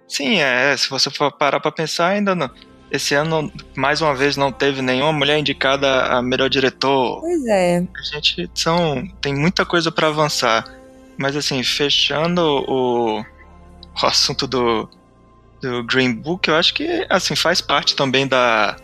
Sim, 0.07 0.41
é. 0.41 0.77
Se 0.77 0.91
você 0.91 1.11
for 1.11 1.33
parar 1.33 1.61
pra 1.61 1.73
pensar, 1.73 2.09
ainda 2.09 2.35
não. 2.35 2.51
Esse 2.91 3.15
ano, 3.15 3.53
mais 3.77 4.03
uma 4.03 4.15
vez, 4.15 4.37
não 4.37 4.51
teve 4.51 4.83
nenhuma 4.83 5.13
mulher 5.13 5.39
indicada 5.39 6.07
a 6.07 6.21
melhor 6.21 6.51
diretor. 6.51 7.21
Pois 7.21 7.47
é. 7.47 7.79
A 7.79 8.15
gente 8.15 8.51
são, 8.53 9.07
tem 9.21 9.33
muita 9.33 9.65
coisa 9.65 9.93
para 9.93 10.09
avançar. 10.09 10.65
Mas 11.17 11.37
assim, 11.37 11.63
fechando 11.63 12.41
o, 12.41 13.21
o 13.21 14.07
assunto 14.07 14.49
do, 14.49 14.89
do 15.61 15.85
Green 15.85 16.13
Book, 16.13 16.49
eu 16.49 16.57
acho 16.57 16.75
que 16.75 17.07
assim 17.09 17.37
faz 17.37 17.61
parte 17.61 17.95
também 17.95 18.27
da 18.27 18.77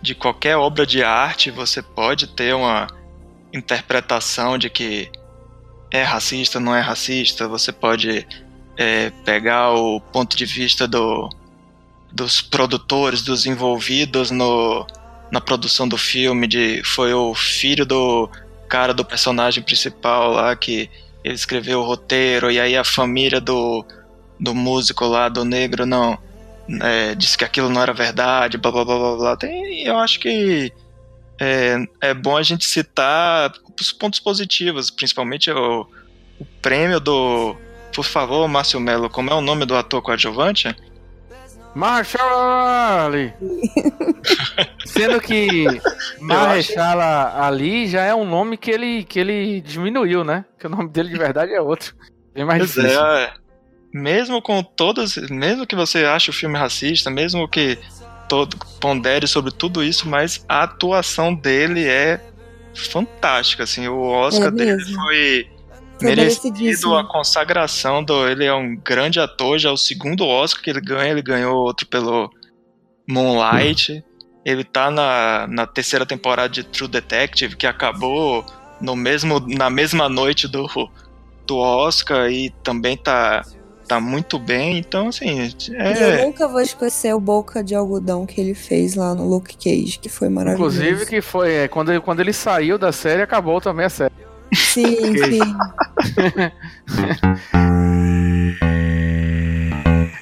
de 0.00 0.14
qualquer 0.14 0.56
obra 0.56 0.86
de 0.86 1.02
arte, 1.02 1.50
você 1.50 1.82
pode 1.82 2.28
ter 2.28 2.54
uma 2.54 2.86
interpretação 3.52 4.58
de 4.58 4.68
que 4.68 5.10
é 5.90 6.02
racista, 6.02 6.60
não 6.60 6.74
é 6.74 6.80
racista, 6.80 7.48
você 7.48 7.72
pode 7.72 8.26
é, 8.76 9.10
pegar 9.24 9.72
o 9.72 10.00
ponto 10.00 10.36
de 10.36 10.44
vista 10.44 10.86
do, 10.86 11.28
dos 12.12 12.40
produtores, 12.40 13.22
dos 13.22 13.46
envolvidos 13.46 14.30
no, 14.30 14.86
na 15.30 15.40
produção 15.40 15.88
do 15.88 15.96
filme, 15.96 16.46
de 16.46 16.82
foi 16.84 17.14
o 17.14 17.34
filho 17.34 17.86
do 17.86 18.28
cara 18.68 18.92
do 18.92 19.04
personagem 19.04 19.62
principal 19.62 20.32
lá 20.32 20.54
que 20.54 20.90
ele 21.24 21.34
escreveu 21.34 21.80
o 21.80 21.84
roteiro, 21.84 22.50
e 22.50 22.60
aí 22.60 22.76
a 22.76 22.84
família 22.84 23.40
do, 23.40 23.84
do 24.38 24.54
músico 24.54 25.06
lá, 25.06 25.28
do 25.28 25.44
negro, 25.44 25.86
não. 25.86 26.18
É, 26.82 27.14
disse 27.14 27.38
que 27.38 27.44
aquilo 27.44 27.68
não 27.68 27.80
era 27.80 27.92
verdade, 27.92 28.58
blá 28.58 28.72
blá 28.72 28.84
blá 28.84 28.98
blá 28.98 29.16
blá. 29.16 29.36
Tem, 29.36 29.84
eu 29.84 29.96
acho 29.98 30.18
que 30.18 30.72
é, 31.38 31.76
é 32.00 32.14
bom 32.14 32.36
a 32.36 32.42
gente 32.42 32.64
citar 32.64 33.52
os 33.80 33.92
pontos 33.92 34.20
positivos, 34.20 34.90
principalmente 34.90 35.50
o, 35.50 35.86
o 36.38 36.44
prêmio 36.60 36.98
do. 36.98 37.56
Por 37.94 38.04
favor, 38.04 38.46
Márcio 38.48 38.80
Melo, 38.80 39.08
como 39.08 39.30
é 39.30 39.34
o 39.34 39.40
nome 39.40 39.64
do 39.64 39.74
ator 39.74 40.02
coadjuvante? 40.02 40.74
Marshall 41.74 43.06
Ali. 43.06 43.34
Sendo 44.86 45.20
que 45.20 45.66
Marshall 46.20 47.00
Ali 47.38 47.86
já 47.86 48.02
é 48.02 48.14
um 48.14 48.24
nome 48.24 48.56
que 48.56 48.70
ele, 48.70 49.04
que 49.04 49.18
ele 49.18 49.60
diminuiu, 49.60 50.24
né? 50.24 50.46
Que 50.58 50.66
o 50.66 50.70
nome 50.70 50.88
dele 50.88 51.10
de 51.10 51.18
verdade 51.18 51.52
é 51.52 51.60
outro. 51.60 51.94
Bem 52.34 52.44
mais 52.46 52.58
pois 52.60 52.72
difícil. 52.72 53.06
É, 53.06 53.34
mesmo 53.92 54.40
com 54.42 54.62
todas. 54.62 55.16
Mesmo 55.30 55.66
que 55.66 55.76
você 55.76 56.04
ache 56.04 56.30
o 56.30 56.32
filme 56.32 56.58
racista, 56.58 57.10
mesmo 57.10 57.48
que 57.48 57.78
todo, 58.28 58.56
pondere 58.80 59.26
sobre 59.26 59.50
tudo 59.50 59.82
isso, 59.82 60.08
mas 60.08 60.44
a 60.48 60.62
atuação 60.64 61.34
dele 61.34 61.86
é 61.86 62.20
fantástica. 62.74 63.64
Assim, 63.64 63.88
o 63.88 64.02
Oscar 64.02 64.48
é 64.48 64.50
dele 64.50 64.94
foi 64.94 65.50
merecido 66.00 66.96
a 66.96 67.04
consagração 67.04 68.02
do. 68.02 68.28
Ele 68.28 68.44
é 68.44 68.54
um 68.54 68.76
grande 68.76 69.20
ator, 69.20 69.58
já 69.58 69.70
é 69.70 69.72
o 69.72 69.76
segundo 69.76 70.26
Oscar 70.26 70.62
que 70.62 70.70
ele 70.70 70.80
ganha, 70.80 71.10
ele 71.10 71.22
ganhou 71.22 71.56
outro 71.56 71.86
pelo 71.86 72.30
Moonlight. 73.08 74.04
Ele 74.44 74.62
tá 74.62 74.90
na, 74.90 75.46
na 75.48 75.66
terceira 75.66 76.06
temporada 76.06 76.48
de 76.48 76.62
True 76.62 76.88
Detective, 76.88 77.56
que 77.56 77.66
acabou 77.66 78.46
no 78.80 78.94
mesmo, 78.94 79.40
na 79.40 79.68
mesma 79.68 80.08
noite 80.08 80.46
do, 80.46 80.68
do 81.46 81.56
Oscar 81.56 82.30
e 82.30 82.50
também 82.62 82.96
tá, 82.96 83.42
tá 83.86 84.00
muito 84.00 84.38
bem. 84.38 84.78
Então, 84.78 85.08
assim. 85.08 85.52
É... 85.74 86.20
Eu 86.20 86.26
nunca 86.26 86.48
vou 86.48 86.60
esquecer 86.60 87.14
o 87.14 87.20
boca 87.20 87.62
de 87.62 87.74
algodão 87.74 88.26
que 88.26 88.40
ele 88.40 88.54
fez 88.54 88.94
lá 88.94 89.14
no 89.14 89.28
Luke 89.28 89.56
Cage, 89.56 89.98
que 89.98 90.08
foi 90.08 90.28
maravilhoso. 90.28 90.76
Inclusive, 90.76 91.06
que 91.06 91.20
foi. 91.20 91.52
É, 91.52 91.68
quando, 91.68 92.00
quando 92.02 92.20
ele 92.20 92.32
saiu 92.32 92.78
da 92.78 92.92
série, 92.92 93.22
acabou 93.22 93.60
também 93.60 93.86
a 93.86 93.90
série. 93.90 94.12
Sim, 94.52 94.96
sim. 95.24 95.40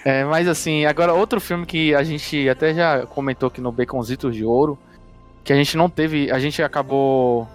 é, 0.05 0.25
mas 0.25 0.49
assim, 0.49 0.87
agora 0.87 1.13
outro 1.13 1.41
filme 1.41 1.67
que 1.67 1.95
a 1.95 2.03
gente 2.03 2.49
até 2.49 2.75
já 2.75 3.07
comentou 3.07 3.49
aqui 3.49 3.61
no 3.61 3.73
Baconzitos 3.73 4.35
de 4.35 4.45
Ouro, 4.45 4.79
que 5.43 5.53
a 5.53 5.57
gente 5.57 5.77
não 5.77 5.91
teve, 5.91 6.31
a 6.31 6.39
gente 6.39 6.63
acabou 6.63 7.47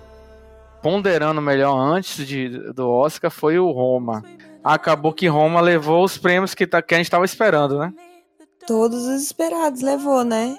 ponderando 0.82 1.42
melhor 1.42 1.76
antes 1.76 2.26
de, 2.26 2.50
do 2.74 2.90
Oscar, 2.90 3.32
foi 3.32 3.60
o 3.60 3.70
Roma. 3.72 4.24
Acabou 4.64 5.14
que 5.14 5.28
Roma 5.28 5.62
levou 5.62 6.04
os 6.04 6.18
prêmios 6.18 6.54
que, 6.54 6.68
tá, 6.68 6.82
que 6.82 6.94
a 6.94 6.98
gente 6.98 7.08
estava 7.08 7.26
esperando, 7.26 7.80
né? 7.80 7.94
Todos 8.68 9.06
os 9.06 9.24
esperados 9.24 9.82
levou, 9.82 10.24
né? 10.24 10.58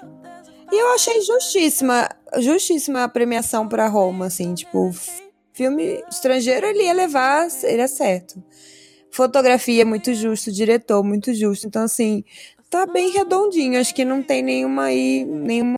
E 0.71 0.75
eu 0.75 0.93
achei 0.93 1.21
justíssima, 1.21 2.09
justíssima 2.39 3.03
a 3.03 3.09
premiação 3.09 3.67
para 3.67 3.87
Roma, 3.87 4.27
assim, 4.27 4.53
tipo, 4.53 4.91
filme 5.53 6.03
estrangeiro 6.09 6.65
ele 6.65 6.83
ia 6.83 6.93
levar, 6.93 7.47
ele 7.63 7.81
é 7.81 7.87
certo. 7.87 8.41
Fotografia 9.11 9.85
muito 9.85 10.13
justo, 10.13 10.51
diretor 10.51 11.03
muito 11.03 11.33
justo. 11.33 11.67
Então, 11.67 11.83
assim, 11.83 12.23
tá 12.69 12.85
bem 12.85 13.11
redondinho. 13.11 13.79
Acho 13.79 13.93
que 13.93 14.05
não 14.05 14.23
tem 14.23 14.41
nenhuma 14.41 14.85
aí, 14.85 15.25
nenhuma 15.25 15.77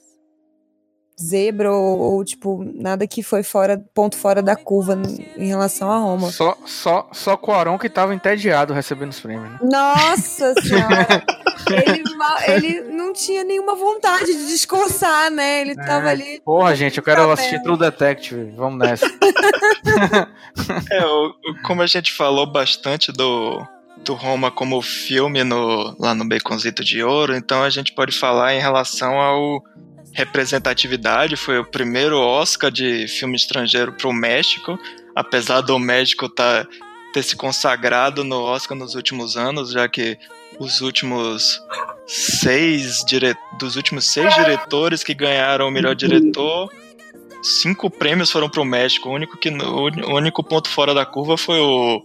zebra 1.23 1.71
ou, 1.71 1.99
ou, 1.99 2.25
tipo, 2.25 2.63
nada 2.75 3.07
que 3.07 3.23
foi 3.23 3.43
fora, 3.43 3.83
ponto 3.93 4.17
fora 4.17 4.41
da 4.41 4.55
curva 4.55 4.99
em 5.37 5.47
relação 5.47 5.91
a 5.91 5.97
Roma. 5.97 6.31
Só, 6.31 6.57
só, 6.65 7.09
só 7.11 7.37
Quaron 7.37 7.77
que 7.77 7.89
tava 7.89 8.13
entediado 8.13 8.73
recebendo 8.73 9.11
os 9.11 9.19
prêmios, 9.19 9.49
né? 9.49 9.59
Nossa 9.61 10.53
senhora! 10.61 11.23
ele, 11.71 12.03
ele 12.47 12.81
não 12.93 13.13
tinha 13.13 13.43
nenhuma 13.43 13.75
vontade 13.75 14.25
de 14.25 14.47
discursar, 14.47 15.31
né? 15.31 15.61
Ele 15.61 15.71
é. 15.71 15.75
tava 15.75 16.09
ali. 16.09 16.41
Porra, 16.43 16.75
gente, 16.75 16.97
eu 16.97 17.03
quero 17.03 17.31
assistir 17.31 17.61
True 17.61 17.77
Detective. 17.77 18.51
Vamos 18.55 18.79
nessa. 18.79 19.05
é, 20.91 21.01
como 21.65 21.81
a 21.81 21.87
gente 21.87 22.11
falou 22.11 22.45
bastante 22.45 23.11
do, 23.11 23.65
do 24.03 24.13
Roma 24.13 24.51
como 24.51 24.81
filme 24.81 25.43
no, 25.43 25.95
lá 25.99 26.13
no 26.13 26.27
Baconzito 26.27 26.83
de 26.83 27.03
Ouro, 27.03 27.35
então 27.35 27.63
a 27.63 27.69
gente 27.69 27.93
pode 27.93 28.17
falar 28.17 28.53
em 28.53 28.59
relação 28.59 29.19
ao 29.19 29.63
representatividade. 30.13 31.35
Foi 31.35 31.59
o 31.59 31.65
primeiro 31.65 32.19
Oscar 32.19 32.71
de 32.71 33.07
filme 33.07 33.35
estrangeiro 33.35 33.93
para 33.93 34.07
o 34.07 34.13
México, 34.13 34.79
apesar 35.15 35.61
do 35.61 35.77
México 35.77 36.29
tá, 36.29 36.65
ter 37.13 37.23
se 37.23 37.35
consagrado 37.35 38.23
no 38.23 38.39
Oscar 38.41 38.77
nos 38.77 38.95
últimos 38.95 39.35
anos, 39.35 39.71
já 39.71 39.87
que 39.87 40.17
os 40.59 40.81
últimos 40.81 41.59
seis 42.05 43.03
dire... 43.05 43.35
dos 43.59 43.75
últimos 43.75 44.05
seis 44.05 44.33
diretores 44.35 45.03
que 45.03 45.13
ganharam 45.13 45.67
o 45.67 45.71
melhor 45.71 45.95
diretor, 45.95 46.69
cinco 47.41 47.89
prêmios 47.89 48.31
foram 48.31 48.49
para 48.49 48.61
o 48.61 48.65
México. 48.65 49.09
O 49.09 49.13
único 49.13 49.37
que 49.37 49.49
o 49.49 50.15
único 50.15 50.43
ponto 50.43 50.69
fora 50.69 50.93
da 50.93 51.05
curva 51.05 51.37
foi 51.37 51.59
o 51.59 52.03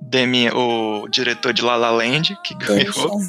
Demi, 0.00 0.48
o 0.50 1.06
diretor 1.08 1.52
de 1.52 1.62
La 1.62 1.76
La 1.76 1.90
Land, 1.90 2.36
que 2.42 2.54
ganhou. 2.54 3.20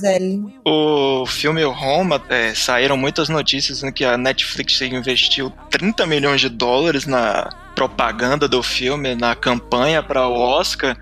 O 0.66 1.26
filme 1.26 1.64
Roma, 1.64 2.22
é, 2.30 2.56
saíram 2.56 2.96
muitas 2.96 3.30
notícias 3.30 3.84
em 3.84 3.92
que 3.92 4.06
a 4.06 4.18
Netflix 4.18 4.82
investiu 4.82 5.52
30 5.70 6.08
milhões 6.08 6.42
de 6.42 6.50
dólares 6.50 7.06
na 7.06 7.50
propaganda 7.76 8.48
do 8.48 8.64
filme, 8.64 9.16
na 9.16 9.36
campanha 9.36 10.02
para 10.02 10.28
o 10.28 10.34
Oscar, 10.34 10.98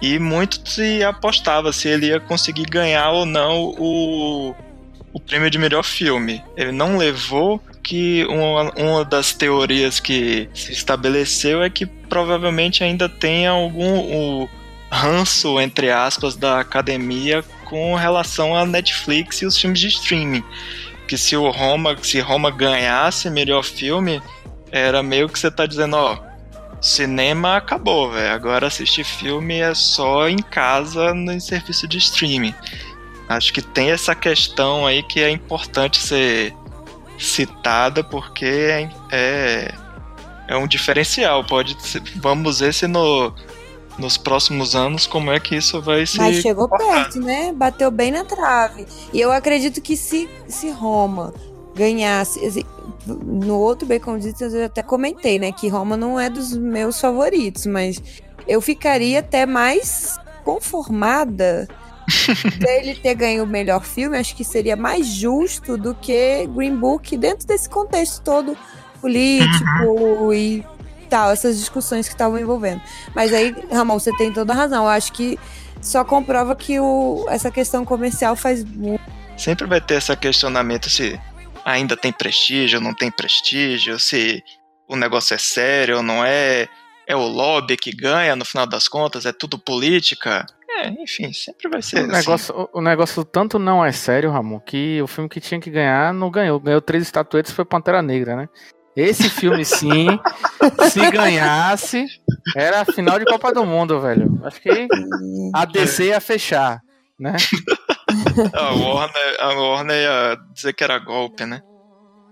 e 0.00 0.18
muito 0.18 0.68
se 0.68 1.02
apostava 1.02 1.72
se 1.72 1.88
ele 1.88 2.06
ia 2.06 2.20
conseguir 2.20 2.64
ganhar 2.64 3.10
ou 3.10 3.24
não 3.24 3.74
o, 3.78 4.54
o 5.12 5.20
prêmio 5.20 5.50
de 5.50 5.58
melhor 5.58 5.82
filme. 5.82 6.44
Ele 6.56 6.72
não 6.72 6.98
levou 6.98 7.60
que 7.82 8.26
uma, 8.26 8.72
uma 8.76 9.04
das 9.04 9.32
teorias 9.32 9.98
que 9.98 10.48
se 10.52 10.72
estabeleceu 10.72 11.62
é 11.62 11.70
que 11.70 11.86
provavelmente 11.86 12.84
ainda 12.84 13.08
tenha 13.08 13.50
algum 13.50 14.00
o, 14.00 14.48
ranço, 14.90 15.60
entre 15.60 15.90
aspas, 15.90 16.36
da 16.36 16.60
academia 16.60 17.44
com 17.64 17.94
relação 17.94 18.56
à 18.56 18.64
Netflix 18.64 19.42
e 19.42 19.46
os 19.46 19.58
filmes 19.58 19.80
de 19.80 19.88
streaming. 19.88 20.44
Que 21.08 21.16
se 21.16 21.36
o 21.36 21.50
Roma, 21.50 21.96
se 22.02 22.20
Roma 22.20 22.50
ganhasse 22.50 23.30
melhor 23.30 23.62
filme, 23.62 24.22
era 24.70 25.02
meio 25.02 25.28
que 25.28 25.38
você 25.38 25.50
tá 25.50 25.66
dizendo, 25.66 25.96
ó, 25.96 26.18
cinema 26.80 27.56
acabou, 27.56 28.10
velho. 28.10 28.32
Agora 28.32 28.66
assistir 28.66 29.04
filme 29.04 29.58
é 29.60 29.74
só 29.74 30.28
em 30.28 30.38
casa 30.38 31.14
no 31.14 31.40
serviço 31.40 31.86
de 31.86 31.98
streaming. 31.98 32.54
Acho 33.28 33.52
que 33.52 33.62
tem 33.62 33.90
essa 33.90 34.14
questão 34.14 34.86
aí 34.86 35.02
que 35.02 35.20
é 35.20 35.30
importante 35.30 35.98
ser 35.98 36.54
citada 37.18 38.04
porque 38.04 38.44
é, 38.44 38.90
é, 39.10 39.74
é 40.48 40.56
um 40.56 40.66
diferencial. 40.66 41.44
Pode 41.44 41.80
ser, 41.82 42.02
vamos 42.16 42.60
ver 42.60 42.72
se 42.72 42.86
no, 42.86 43.34
nos 43.98 44.16
próximos 44.16 44.74
anos 44.74 45.06
como 45.06 45.30
é 45.30 45.40
que 45.40 45.56
isso 45.56 45.80
vai 45.80 46.06
ser. 46.06 46.18
Mas 46.18 46.36
chegou 46.36 46.68
perto, 46.68 47.20
né? 47.20 47.52
Bateu 47.52 47.90
bem 47.90 48.10
na 48.10 48.24
trave. 48.24 48.86
E 49.12 49.20
eu 49.20 49.32
acredito 49.32 49.80
que 49.80 49.96
se, 49.96 50.28
se 50.48 50.70
Roma 50.70 51.32
ganhasse. 51.74 52.64
No 53.06 53.58
outro 53.58 53.86
Bacon 53.86 54.18
Distance 54.18 54.56
eu 54.56 54.64
até 54.64 54.82
comentei, 54.82 55.38
né? 55.38 55.52
Que 55.52 55.68
Roma 55.68 55.96
não 55.96 56.18
é 56.18 56.28
dos 56.28 56.56
meus 56.56 57.00
favoritos, 57.00 57.66
mas 57.66 58.02
eu 58.46 58.60
ficaria 58.60 59.20
até 59.20 59.46
mais 59.46 60.18
conformada 60.44 61.68
dele 62.58 62.94
ter 62.94 63.14
ganho 63.14 63.44
o 63.44 63.46
melhor 63.46 63.84
filme. 63.84 64.18
Acho 64.18 64.34
que 64.34 64.44
seria 64.44 64.76
mais 64.76 65.06
justo 65.06 65.76
do 65.76 65.94
que 65.94 66.46
Green 66.48 66.76
Book 66.76 67.16
dentro 67.16 67.46
desse 67.46 67.68
contexto 67.68 68.22
todo 68.22 68.56
político 69.00 69.84
uhum. 69.84 70.32
e 70.32 70.64
tal, 71.06 71.30
essas 71.30 71.58
discussões 71.58 72.06
que 72.06 72.14
estavam 72.14 72.38
envolvendo. 72.38 72.82
Mas 73.14 73.32
aí, 73.32 73.54
Ramon, 73.70 73.98
você 73.98 74.14
tem 74.16 74.32
toda 74.32 74.52
a 74.52 74.56
razão. 74.56 74.84
Eu 74.84 74.90
acho 74.90 75.12
que 75.12 75.38
só 75.80 76.04
comprova 76.04 76.54
que 76.54 76.78
o, 76.80 77.26
essa 77.28 77.50
questão 77.50 77.84
comercial 77.84 78.36
faz 78.36 78.64
muito. 78.64 79.02
Sempre 79.36 79.66
vai 79.66 79.80
ter 79.80 79.96
esse 79.96 80.14
questionamento 80.16 80.88
se 80.88 81.20
ainda 81.64 81.96
tem 81.96 82.12
prestígio, 82.12 82.80
não 82.80 82.94
tem 82.94 83.10
prestígio, 83.10 83.98
se 83.98 84.42
o 84.88 84.96
negócio 84.96 85.34
é 85.34 85.38
sério 85.38 85.96
ou 85.96 86.02
não 86.02 86.24
é, 86.24 86.68
é 87.06 87.16
o 87.16 87.26
lobby 87.26 87.76
que 87.76 87.90
ganha 87.94 88.36
no 88.36 88.44
final 88.44 88.66
das 88.66 88.88
contas, 88.88 89.26
é 89.26 89.32
tudo 89.32 89.58
política. 89.58 90.46
É, 90.68 90.88
enfim, 91.02 91.32
sempre 91.32 91.68
vai 91.68 91.80
ser. 91.82 92.00
O, 92.00 92.00
assim. 92.02 92.12
negócio, 92.12 92.68
o, 92.72 92.80
negócio 92.80 93.24
tanto 93.24 93.58
não 93.58 93.84
é 93.84 93.92
sério, 93.92 94.30
Ramon, 94.30 94.60
que 94.60 95.00
o 95.00 95.06
filme 95.06 95.28
que 95.28 95.40
tinha 95.40 95.60
que 95.60 95.70
ganhar 95.70 96.12
não 96.12 96.30
ganhou. 96.30 96.60
Ganhou 96.60 96.80
três 96.80 97.02
estatuetas 97.02 97.52
foi 97.52 97.64
Pantera 97.64 98.02
Negra, 98.02 98.36
né? 98.36 98.48
Esse 98.96 99.28
filme, 99.28 99.62
sim, 99.62 100.06
se 100.90 101.10
ganhasse, 101.10 102.06
era 102.56 102.80
a 102.80 102.84
final 102.84 103.18
de 103.18 103.26
Copa 103.26 103.52
do 103.52 103.66
Mundo, 103.66 104.00
velho. 104.00 104.40
Acho 104.42 104.60
que 104.60 104.88
a 105.54 105.64
DC 105.66 106.06
ia 106.06 106.20
fechar, 106.20 106.80
né? 107.18 107.36
a, 108.54 108.74
Warner, 108.74 109.36
a 109.40 109.48
Warner 109.52 109.96
ia 109.96 110.38
dizer 110.54 110.72
que 110.72 110.82
era 110.82 110.98
golpe, 110.98 111.44
né? 111.44 111.60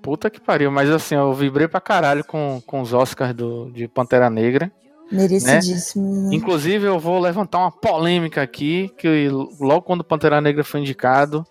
Puta 0.02 0.30
que 0.30 0.40
pariu, 0.40 0.70
mas 0.70 0.90
assim, 0.90 1.14
eu 1.14 1.32
vibrei 1.34 1.68
pra 1.68 1.80
caralho 1.80 2.24
com, 2.24 2.62
com 2.66 2.80
os 2.80 2.92
Oscars 2.92 3.34
do, 3.34 3.70
de 3.70 3.86
Pantera 3.86 4.30
Negra. 4.30 4.72
Merecidíssimo. 5.10 6.28
Né? 6.28 6.36
Inclusive, 6.36 6.86
eu 6.86 6.98
vou 6.98 7.18
levantar 7.20 7.58
uma 7.58 7.70
polêmica 7.70 8.42
aqui, 8.42 8.90
que 8.98 9.28
logo 9.60 9.82
quando 9.82 10.04
Pantera 10.04 10.40
Negra 10.40 10.64
foi 10.64 10.80
indicado, 10.80 11.44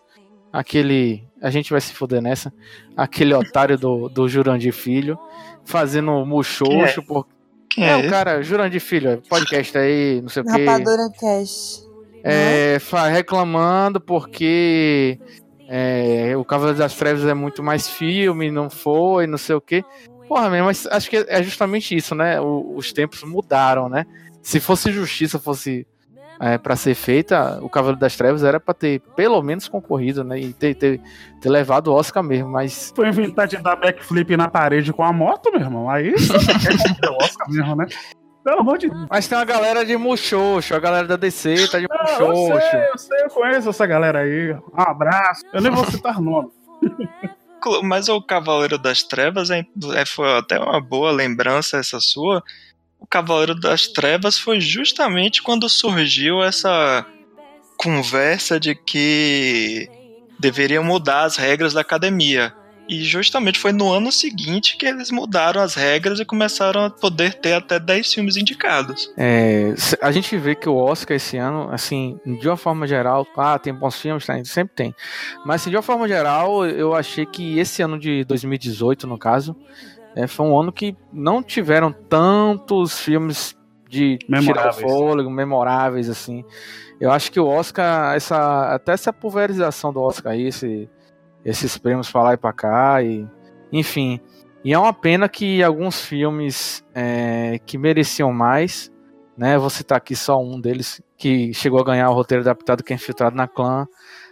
aquele. 0.51 1.24
A 1.43 1.50
gente 1.50 1.71
vai 1.71 1.81
se 1.81 1.93
foder 1.93 2.21
nessa. 2.21 2.51
Aquele 2.97 3.33
otário 3.33 3.77
do, 3.77 4.09
do 4.09 4.27
Jurandir 4.27 4.73
Filho, 4.73 5.19
fazendo 5.63 6.25
muxoxo. 6.25 7.01
É? 7.01 7.03
Por... 7.03 7.27
Quem 7.69 7.85
é, 7.85 7.91
é 7.91 7.97
o 7.97 8.09
cara, 8.09 8.41
Jurandir 8.41 8.81
Filho, 8.81 9.21
podcast 9.29 9.77
aí, 9.77 10.21
não 10.21 10.29
sei 10.29 10.41
o 10.41 10.45
quê. 10.45 10.65
Rapadura 10.65 11.09
Cash 11.19 11.83
é, 12.23 12.77
reclamando 13.12 14.00
porque 14.00 15.19
é, 15.67 16.34
o 16.38 16.45
Cavaleiro 16.45 16.79
das 16.79 16.95
Trevas 16.95 17.25
é 17.25 17.34
muito 17.34 17.62
mais 17.62 17.89
filme, 17.89 18.49
não 18.49 18.69
foi, 18.69 19.27
não 19.27 19.38
sei 19.38 19.56
o 19.56 19.62
que. 19.62 19.84
Porra, 20.27 20.49
mesmo, 20.49 20.67
mas 20.67 20.88
acho 20.88 21.10
que 21.10 21.25
é 21.27 21.43
justamente 21.43 21.95
isso, 21.95 22.15
né? 22.15 22.39
O, 22.39 22.75
os 22.77 22.93
tempos 22.93 23.23
mudaram, 23.23 23.89
né? 23.89 24.06
Se 24.41 24.60
fosse 24.60 24.91
justiça, 24.91 25.38
fosse 25.38 25.86
é, 26.43 26.58
para 26.58 26.75
ser 26.75 26.93
feita, 26.93 27.58
o 27.62 27.69
Cavaleiro 27.69 28.01
das 28.01 28.17
Trevas 28.17 28.43
era 28.43 28.60
para 28.60 28.73
ter 28.73 28.99
pelo 29.15 29.41
menos 29.41 29.69
concorrido, 29.69 30.25
né? 30.25 30.38
E 30.38 30.51
ter, 30.51 30.75
ter, 30.75 30.99
ter 31.39 31.49
levado 31.49 31.88
o 31.88 31.93
Oscar 31.93 32.21
mesmo, 32.21 32.49
mas. 32.49 32.91
Foi 32.93 33.08
inventar 33.08 33.47
de 33.47 33.58
dar 33.58 33.77
backflip 33.77 34.36
na 34.36 34.49
parede 34.49 34.91
com 34.91 35.03
a 35.03 35.13
moto, 35.13 35.49
meu 35.51 35.62
irmão. 35.62 35.89
Aí 35.89 36.13
quer 36.99 37.10
o 37.10 37.15
Oscar 37.15 37.49
mesmo, 37.49 37.75
né? 37.77 37.86
Pelo 38.43 38.60
amor 38.60 38.77
de 38.77 38.89
Deus. 38.89 39.08
Mas 39.10 39.25
tem 39.25 39.38
uma 39.38 39.45
galera 39.45 39.86
de 39.86 39.95
muxoxo, 39.95 40.75
a 40.75 40.79
galera 40.79 41.08
da 41.08 41.15
DC 41.15 41.69
tá 41.69 41.79
de 41.79 41.88
muxoxo. 41.88 42.51
Eu 42.51 42.60
sei, 42.60 42.89
eu 42.89 42.97
sei, 42.97 43.23
eu 43.23 43.29
conheço 43.29 43.69
essa 43.69 43.86
galera 43.86 44.19
aí. 44.19 44.51
Um 44.51 44.82
abraço. 44.82 45.43
Eu 45.53 45.62
nem 45.62 45.71
vou 45.71 45.86
citar 45.86 46.19
nome. 46.19 46.49
Mas 47.84 48.10
o 48.10 48.21
Cavaleiro 48.21 48.77
das 48.77 49.01
Trevas 49.01 49.49
é, 49.49 49.65
é, 49.95 50.06
foi 50.06 50.38
até 50.38 50.60
uma 50.60 50.82
boa 50.82 51.10
lembrança 51.10 51.77
essa 51.77 52.01
sua. 52.01 52.43
O 53.03 53.07
Cavaleiro 53.07 53.53
das 53.53 53.85
Trevas 53.89 54.39
foi 54.39 54.61
justamente 54.61 55.43
quando 55.43 55.67
surgiu 55.67 56.41
essa 56.41 57.05
conversa 57.75 58.57
de 58.57 58.73
que 58.73 59.89
deveriam 60.39 60.85
mudar 60.85 61.23
as 61.23 61.35
regras 61.35 61.73
da 61.73 61.81
academia. 61.81 62.55
E 62.87 63.03
justamente 63.03 63.59
foi 63.59 63.73
no 63.73 63.91
ano 63.91 64.09
seguinte 64.09 64.77
que 64.77 64.85
eles 64.85 65.11
mudaram 65.11 65.61
as 65.61 65.75
regras 65.75 66.19
e 66.19 66.25
começaram 66.25 66.85
a 66.85 66.89
poder 66.89 67.33
ter 67.33 67.53
até 67.53 67.77
10 67.77 68.13
filmes 68.13 68.37
indicados. 68.37 69.11
É, 69.17 69.73
a 70.01 70.11
gente 70.11 70.37
vê 70.37 70.55
que 70.55 70.67
o 70.67 70.75
Oscar 70.75 71.15
esse 71.15 71.37
ano, 71.37 71.69
assim, 71.71 72.17
de 72.39 72.47
uma 72.47 72.57
forma 72.57 72.87
geral, 72.87 73.27
ah, 73.37 73.59
tem 73.59 73.73
bons 73.73 73.99
filmes, 73.99 74.25
tá, 74.25 74.41
sempre 74.45 74.75
tem. 74.75 74.95
Mas 75.45 75.61
assim, 75.61 75.69
de 75.69 75.75
uma 75.75 75.81
forma 75.81 76.07
geral, 76.07 76.65
eu 76.65 76.93
achei 76.93 77.25
que 77.25 77.59
esse 77.59 77.81
ano 77.81 77.99
de 77.99 78.23
2018, 78.25 79.07
no 79.07 79.17
caso, 79.17 79.55
é, 80.15 80.28
foi 80.28 80.45
um 80.45 80.60
ano 80.60 80.71
que 80.71 80.95
não 81.12 81.41
tiveram 81.41 81.91
tantos 81.91 82.99
filmes 82.99 83.58
de 83.89 84.17
memoráveis. 84.28 84.78
tirar 84.78 84.89
fôlego, 84.89 85.30
memoráveis, 85.30 86.10
assim. 86.10 86.43
Eu 86.99 87.12
acho 87.12 87.32
que 87.32 87.39
o 87.39 87.47
Oscar, 87.47 88.15
essa, 88.15 88.73
até 88.73 88.93
essa 88.93 89.12
pulverização 89.12 89.91
do 89.91 90.02
Oscar 90.02 90.34
aí, 90.34 90.47
esse 90.47 90.89
esses 91.43 91.78
prêmios 91.78 92.10
pra 92.10 92.23
lá 92.23 92.34
e 92.34 92.38
pra 92.38 92.54
cá, 92.54 93.04
e 93.04 93.28
enfim. 93.71 94.19
E 94.63 94.73
é 94.73 94.80
uma 94.80 94.93
pena 94.93 95.28
que 95.28 95.62
alguns 95.62 96.02
filmes 96.02 96.86
é, 96.95 97.60
que 97.65 97.78
mereciam 97.78 98.32
mais, 98.32 98.91
né? 99.38 99.58
Vou 99.58 99.69
citar 99.69 99.97
aqui 99.97 100.15
só 100.15 100.41
um 100.41 100.60
deles 100.60 101.02
que 101.17 101.54
chegou 101.54 101.80
a 101.82 101.84
ganhar 101.84 102.10
o 102.10 102.13
roteiro 102.13 102.41
adaptado 102.41 102.84
que 102.84 102.93
é 102.93 102.95
infiltrado 102.95 103.36
na 103.36 103.47
clã, 103.47 103.86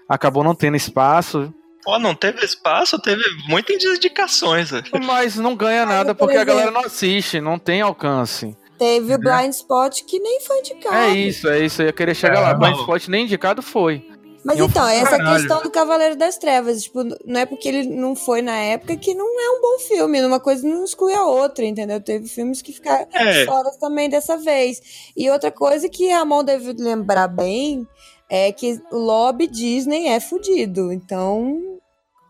acabou 0.08 0.44
não 0.44 0.56
tendo 0.56 0.78
espaço. 0.78 1.54
Pô, 1.84 1.98
não 1.98 2.14
teve 2.14 2.44
espaço, 2.46 3.00
teve 3.00 3.24
muitas 3.48 3.84
indicações. 3.84 4.70
Mas 5.04 5.36
não 5.36 5.56
ganha 5.56 5.86
nada 5.86 6.14
porque 6.14 6.38
a 6.38 6.44
galera 6.44 6.72
não 6.72 6.82
assiste, 6.82 7.42
não 7.42 7.58
tem 7.58 7.82
alcance. 7.82 8.56
Teve 8.78 9.14
o 9.14 9.20
Blind 9.20 9.52
Spot 9.52 10.02
que 10.06 10.20
nem 10.20 10.42
foi 10.42 10.60
indicado. 10.60 10.96
É 10.96 11.10
isso, 11.12 11.48
é 11.48 11.64
isso. 11.64 11.82
Eu 11.82 11.88
ia 11.88 11.94
querer 11.94 12.16
chegar 12.16 12.38
é, 12.38 12.40
lá. 12.40 12.54
Blind 12.54 12.78
Spot 12.78 13.08
nem 13.08 13.26
indicado 13.26 13.62
foi. 13.62 14.06
Mas 14.44 14.58
eu 14.58 14.66
então, 14.66 14.88
essa 14.88 15.18
caralho. 15.18 15.38
questão 15.38 15.62
do 15.62 15.70
Cavaleiro 15.70 16.16
das 16.16 16.38
Trevas, 16.38 16.84
tipo, 16.84 17.04
não 17.26 17.40
é 17.40 17.46
porque 17.46 17.68
ele 17.68 17.84
não 17.88 18.16
foi 18.16 18.42
na 18.42 18.56
época 18.56 18.96
que 18.96 19.14
não 19.14 19.40
é 19.40 19.58
um 19.58 19.62
bom 19.62 19.80
filme. 19.80 20.24
Uma 20.26 20.40
coisa 20.40 20.68
não 20.68 20.84
exclui 20.84 21.14
a 21.14 21.24
outra, 21.24 21.64
entendeu? 21.64 22.02
Teve 22.02 22.28
filmes 22.28 22.62
que 22.62 22.74
ficaram 22.74 23.08
é. 23.14 23.46
fora 23.46 23.70
também 23.80 24.10
dessa 24.10 24.38
vez. 24.38 25.12
E 25.16 25.30
outra 25.30 25.52
coisa 25.52 25.88
que 25.88 26.10
Ramon 26.10 26.44
deve 26.44 26.74
lembrar 26.74 27.28
bem 27.28 27.88
é 28.32 28.50
que 28.54 28.82
o 28.90 28.98
lobby 28.98 29.46
Disney 29.46 30.08
é 30.08 30.22
fudido. 30.22 30.94
Então, 30.94 31.80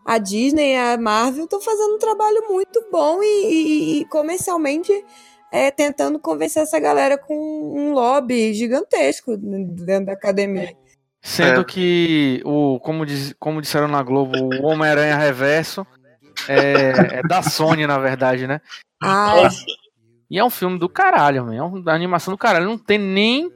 a 0.04 0.18
Disney 0.18 0.72
e 0.72 0.76
a 0.76 0.98
Marvel 0.98 1.44
estão 1.44 1.60
fazendo 1.60 1.94
um 1.94 1.98
trabalho 1.98 2.42
muito 2.50 2.84
bom 2.90 3.22
e, 3.22 3.26
e, 3.26 4.00
e 4.00 4.04
comercialmente 4.06 4.92
é, 5.52 5.70
tentando 5.70 6.18
convencer 6.18 6.64
essa 6.64 6.80
galera 6.80 7.16
com 7.16 7.34
um 7.34 7.92
lobby 7.92 8.52
gigantesco 8.52 9.36
dentro 9.36 10.06
da 10.06 10.12
academia. 10.14 10.74
Sendo 11.20 11.60
é. 11.60 11.64
que, 11.64 12.42
o, 12.44 12.80
como, 12.80 13.06
diz, 13.06 13.32
como 13.38 13.62
disseram 13.62 13.86
na 13.86 14.02
Globo, 14.02 14.32
o 14.36 14.66
Homem-Aranha 14.66 15.16
Reverso 15.16 15.86
é, 16.48 17.18
é, 17.18 17.22
da 17.22 17.42
Sony, 17.42 17.86
na 17.86 17.98
verdade, 17.98 18.48
né? 18.48 18.60
Ah. 19.00 19.48
E 20.28 20.36
é 20.36 20.44
um 20.44 20.50
filme 20.50 20.80
do 20.80 20.88
caralho, 20.88 21.44
man. 21.44 21.54
é 21.54 21.62
uma 21.62 21.92
animação 21.92 22.34
do 22.34 22.38
caralho. 22.38 22.66
Não 22.66 22.76
tem 22.76 22.98
nem. 22.98 23.52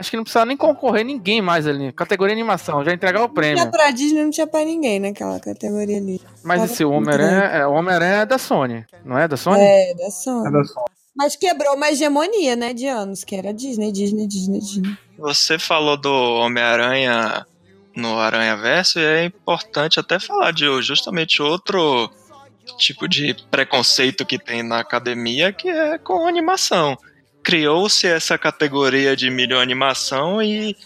Acho 0.00 0.10
que 0.10 0.16
não 0.16 0.24
precisava 0.24 0.46
nem 0.46 0.56
concorrer 0.56 1.04
ninguém 1.04 1.42
mais 1.42 1.66
ali. 1.66 1.92
Categoria 1.92 2.34
animação, 2.34 2.82
já 2.82 2.90
entregar 2.90 3.22
o 3.22 3.28
prêmio. 3.28 3.56
Não 3.56 3.70
tinha 3.70 3.70
pra 3.70 3.90
Disney, 3.90 4.22
não 4.22 4.30
tinha 4.30 4.46
pra 4.46 4.64
ninguém 4.64 4.98
naquela 4.98 5.38
categoria 5.38 5.98
ali. 5.98 6.18
Mas 6.42 6.64
esse 6.64 6.82
Homem-Aranha 6.82 7.42
é, 7.42 7.66
Homem 7.66 7.94
é 7.94 8.24
da 8.24 8.38
Sony, 8.38 8.86
não 9.04 9.18
é 9.18 9.28
da 9.28 9.36
Sony? 9.36 9.60
É, 9.60 9.94
da 9.94 10.10
Sony. 10.10 10.48
É 10.48 10.50
da 10.50 10.64
Sony. 10.64 10.86
Mas 11.14 11.36
quebrou 11.36 11.74
uma 11.74 11.90
hegemonia, 11.90 12.56
né, 12.56 12.72
de 12.72 12.86
anos, 12.86 13.24
que 13.24 13.36
era 13.36 13.52
Disney, 13.52 13.92
Disney, 13.92 14.26
Disney, 14.26 14.60
Disney. 14.60 14.96
Você 15.18 15.58
falou 15.58 15.98
do 15.98 16.10
Homem-Aranha 16.10 17.46
no 17.94 18.18
Aranha 18.18 18.56
Verso 18.56 18.98
e 18.98 19.04
é 19.04 19.24
importante 19.24 20.00
até 20.00 20.18
falar 20.18 20.52
de 20.52 20.64
justamente 20.80 21.42
outro 21.42 22.10
tipo 22.78 23.06
de 23.06 23.36
preconceito 23.50 24.24
que 24.24 24.38
tem 24.38 24.62
na 24.62 24.78
academia 24.78 25.52
que 25.52 25.68
é 25.68 25.98
com 25.98 26.26
animação. 26.26 26.96
Criou-se 27.42 28.06
essa 28.06 28.36
categoria 28.38 29.16
de 29.16 29.30
melhor 29.30 29.62
animação 29.62 30.42
e 30.42 30.76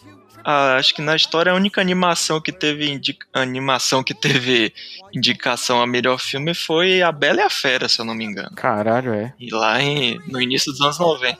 ah, 0.45 0.77
acho 0.77 0.95
que 0.95 1.01
na 1.03 1.17
história 1.17 1.51
a 1.53 1.55
única 1.55 1.81
animação 1.81 2.41
que 2.41 2.53
teve 2.53 3.01
animação 3.33 4.03
que 4.05 4.13
teve 4.15 4.73
indicação 5.13 5.81
a 5.81 5.87
melhor 5.87 6.19
filme 6.21 6.55
foi 6.55 7.01
A 7.03 7.11
Bela 7.11 7.41
e 7.41 7.45
a 7.45 7.51
Fera, 7.51 7.89
se 7.89 7.99
eu 8.01 8.05
não 8.05 8.15
me 8.15 8.25
engano. 8.25 8.51
Caralho, 8.55 9.13
é. 9.15 9.33
E 9.39 9.51
lá 9.53 9.81
em, 9.83 10.21
no 10.29 10.41
início 10.41 10.71
dos 10.73 10.81
anos 10.81 10.99
90. 10.99 11.39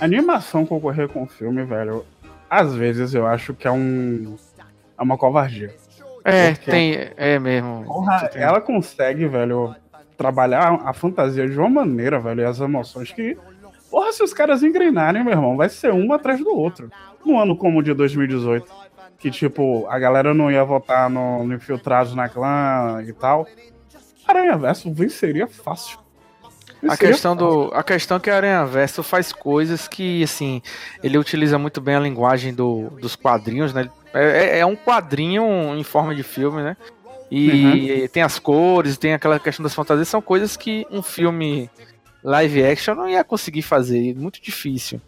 A 0.00 0.04
animação 0.04 0.64
concorrer 0.66 1.08
com 1.08 1.22
o 1.24 1.26
filme, 1.26 1.62
velho, 1.64 2.04
às 2.48 2.74
vezes 2.74 3.14
eu 3.14 3.26
acho 3.26 3.54
que 3.54 3.68
é 3.68 3.70
um. 3.70 4.36
É 4.98 5.02
uma 5.02 5.16
covardia. 5.18 5.74
É, 6.24 6.52
Porque- 6.52 6.70
tem. 6.70 7.10
É 7.16 7.38
mesmo. 7.38 7.84
Porra, 7.84 8.30
ela 8.34 8.60
consegue, 8.60 9.26
velho, 9.26 9.74
trabalhar 10.16 10.80
a 10.84 10.92
fantasia 10.92 11.48
de 11.48 11.58
uma 11.58 11.68
maneira, 11.68 12.18
velho, 12.18 12.40
e 12.40 12.44
as 12.44 12.58
emoções 12.60 13.12
que. 13.12 13.36
Porra, 13.92 14.10
se 14.10 14.22
os 14.22 14.32
caras 14.32 14.62
engrenarem, 14.62 15.22
meu 15.22 15.34
irmão, 15.34 15.54
vai 15.54 15.68
ser 15.68 15.92
um 15.92 16.12
atrás 16.14 16.40
do 16.40 16.48
outro. 16.56 16.90
Num 17.24 17.38
ano 17.38 17.54
como 17.54 17.78
o 17.78 17.82
de 17.82 17.92
2018. 17.92 18.66
Que, 19.18 19.30
tipo, 19.30 19.86
a 19.88 19.98
galera 19.98 20.32
não 20.32 20.50
ia 20.50 20.64
votar 20.64 21.10
no, 21.10 21.44
no 21.44 21.54
Infiltrados 21.54 22.14
na 22.14 22.26
clã 22.28 23.04
e 23.06 23.12
tal. 23.12 23.46
Aranha 24.26 24.56
Verso 24.56 24.90
venceria 24.92 25.46
fácil. 25.46 25.98
A 26.88 26.96
questão, 26.96 27.36
do, 27.36 27.70
a 27.74 27.82
questão 27.82 28.16
é 28.16 28.20
que 28.20 28.30
a 28.30 28.34
Aranha 28.36 28.64
Verso 28.64 29.02
faz 29.02 29.30
coisas 29.32 29.86
que, 29.86 30.22
assim, 30.24 30.62
ele 31.02 31.18
utiliza 31.18 31.58
muito 31.58 31.80
bem 31.80 31.94
a 31.94 32.00
linguagem 32.00 32.52
do, 32.54 32.88
dos 33.00 33.14
quadrinhos, 33.14 33.74
né? 33.74 33.88
É, 34.14 34.56
é- 34.56 34.58
é 34.60 34.66
um 34.66 34.74
quadrinho 34.74 35.44
em 35.76 35.84
forma 35.84 36.14
de 36.14 36.22
filme, 36.22 36.62
né? 36.62 36.76
E 37.30 38.08
tem 38.12 38.22
as 38.22 38.38
cores, 38.38 38.98
tem 38.98 39.14
aquela 39.14 39.38
questão 39.38 39.62
das 39.62 39.74
fantasias, 39.74 40.08
são 40.08 40.20
coisas 40.20 40.56
que 40.56 40.86
um 40.90 41.02
filme 41.02 41.70
live 42.22 42.64
action 42.64 42.94
não 42.94 43.08
ia 43.08 43.22
conseguir 43.24 43.62
fazer, 43.62 44.14
muito 44.16 44.40
difícil. 44.40 45.00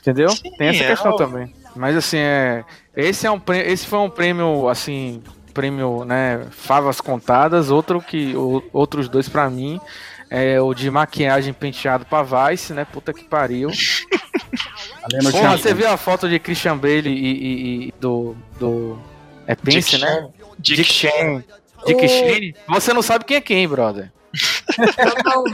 Entendeu? 0.00 0.28
Sim, 0.30 0.50
tem 0.56 0.68
essa 0.68 0.84
é 0.84 0.88
questão 0.88 1.12
o- 1.12 1.16
também. 1.16 1.52
Mas 1.76 1.96
assim, 1.96 2.18
é, 2.18 2.64
esse 2.96 3.26
é 3.26 3.30
um 3.30 3.38
prê- 3.38 3.70
esse 3.70 3.86
foi 3.86 3.98
um 4.00 4.10
prêmio 4.10 4.68
assim, 4.68 5.22
prêmio, 5.54 6.04
né, 6.04 6.46
favas 6.50 7.00
contadas, 7.00 7.70
outro 7.70 8.00
que 8.00 8.34
o- 8.36 8.62
outros 8.72 9.08
dois 9.08 9.28
pra 9.28 9.48
mim 9.48 9.80
é 10.28 10.60
o 10.60 10.74
de 10.74 10.90
maquiagem 10.90 11.52
penteado 11.52 12.04
pra 12.06 12.22
Vice, 12.22 12.72
né? 12.72 12.84
Puta 12.84 13.12
que 13.12 13.24
pariu. 13.24 13.70
Porra, 15.30 15.56
você 15.56 15.72
viu 15.74 15.88
a 15.88 15.96
foto 15.96 16.28
de 16.28 16.38
Christian 16.38 16.76
Bale 16.76 17.08
e, 17.08 17.32
e- 17.32 17.88
e 17.88 17.94
do 18.00 18.36
do 18.58 18.98
é 19.46 19.54
Pence, 19.54 19.90
Dick 19.90 19.98
né? 19.98 20.28
Dick 20.58 20.84
Cheney. 20.84 21.44
Dick 21.86 22.08
Cheney. 22.08 22.54
Você 22.68 22.92
não 22.92 23.02
sabe 23.02 23.24
quem 23.24 23.36
é 23.36 23.40
quem, 23.40 23.66
brother. 23.68 24.12
Samuel 24.34 25.44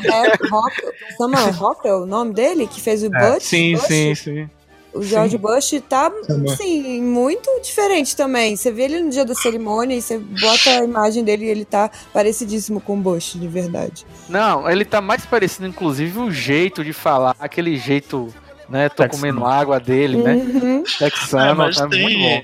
Samuel 1.16 1.52
Rockwell, 1.52 2.02
o 2.02 2.06
nome 2.06 2.32
dele, 2.34 2.66
que 2.66 2.80
fez 2.80 3.02
o 3.02 3.10
Bush. 3.10 3.44
Bush? 3.74 4.18
sim. 4.18 4.48
O 4.92 5.02
George 5.02 5.36
Bush 5.36 5.74
tá, 5.86 6.10
assim, 6.50 7.02
muito 7.02 7.50
diferente 7.62 8.16
também. 8.16 8.56
Você 8.56 8.72
vê 8.72 8.84
ele 8.84 9.00
no 9.00 9.10
dia 9.10 9.26
da 9.26 9.34
cerimônia 9.34 9.94
e 9.94 10.00
você 10.00 10.16
bota 10.16 10.70
a 10.70 10.84
imagem 10.84 11.22
dele 11.22 11.44
e 11.44 11.48
ele 11.50 11.64
tá 11.66 11.90
parecidíssimo 12.14 12.80
com 12.80 12.94
o 12.94 12.96
Bush, 12.96 13.34
de 13.34 13.46
verdade. 13.46 14.06
Não, 14.26 14.70
ele 14.70 14.86
tá 14.86 15.02
mais 15.02 15.26
parecido, 15.26 15.66
inclusive, 15.66 16.18
o 16.18 16.30
jeito 16.30 16.82
de 16.82 16.94
falar, 16.94 17.36
aquele 17.38 17.76
jeito, 17.76 18.32
né? 18.70 18.88
Tô 18.88 19.02
Texano. 19.02 19.20
comendo 19.20 19.44
água 19.44 19.78
dele, 19.78 20.16
né? 20.16 20.32
Uhum. 20.34 20.82
Texano, 20.98 21.50
É, 21.50 21.54
mas 21.54 21.76
é 21.78 21.88
tem- 21.88 22.02
muito 22.02 22.18
bom. 22.18 22.42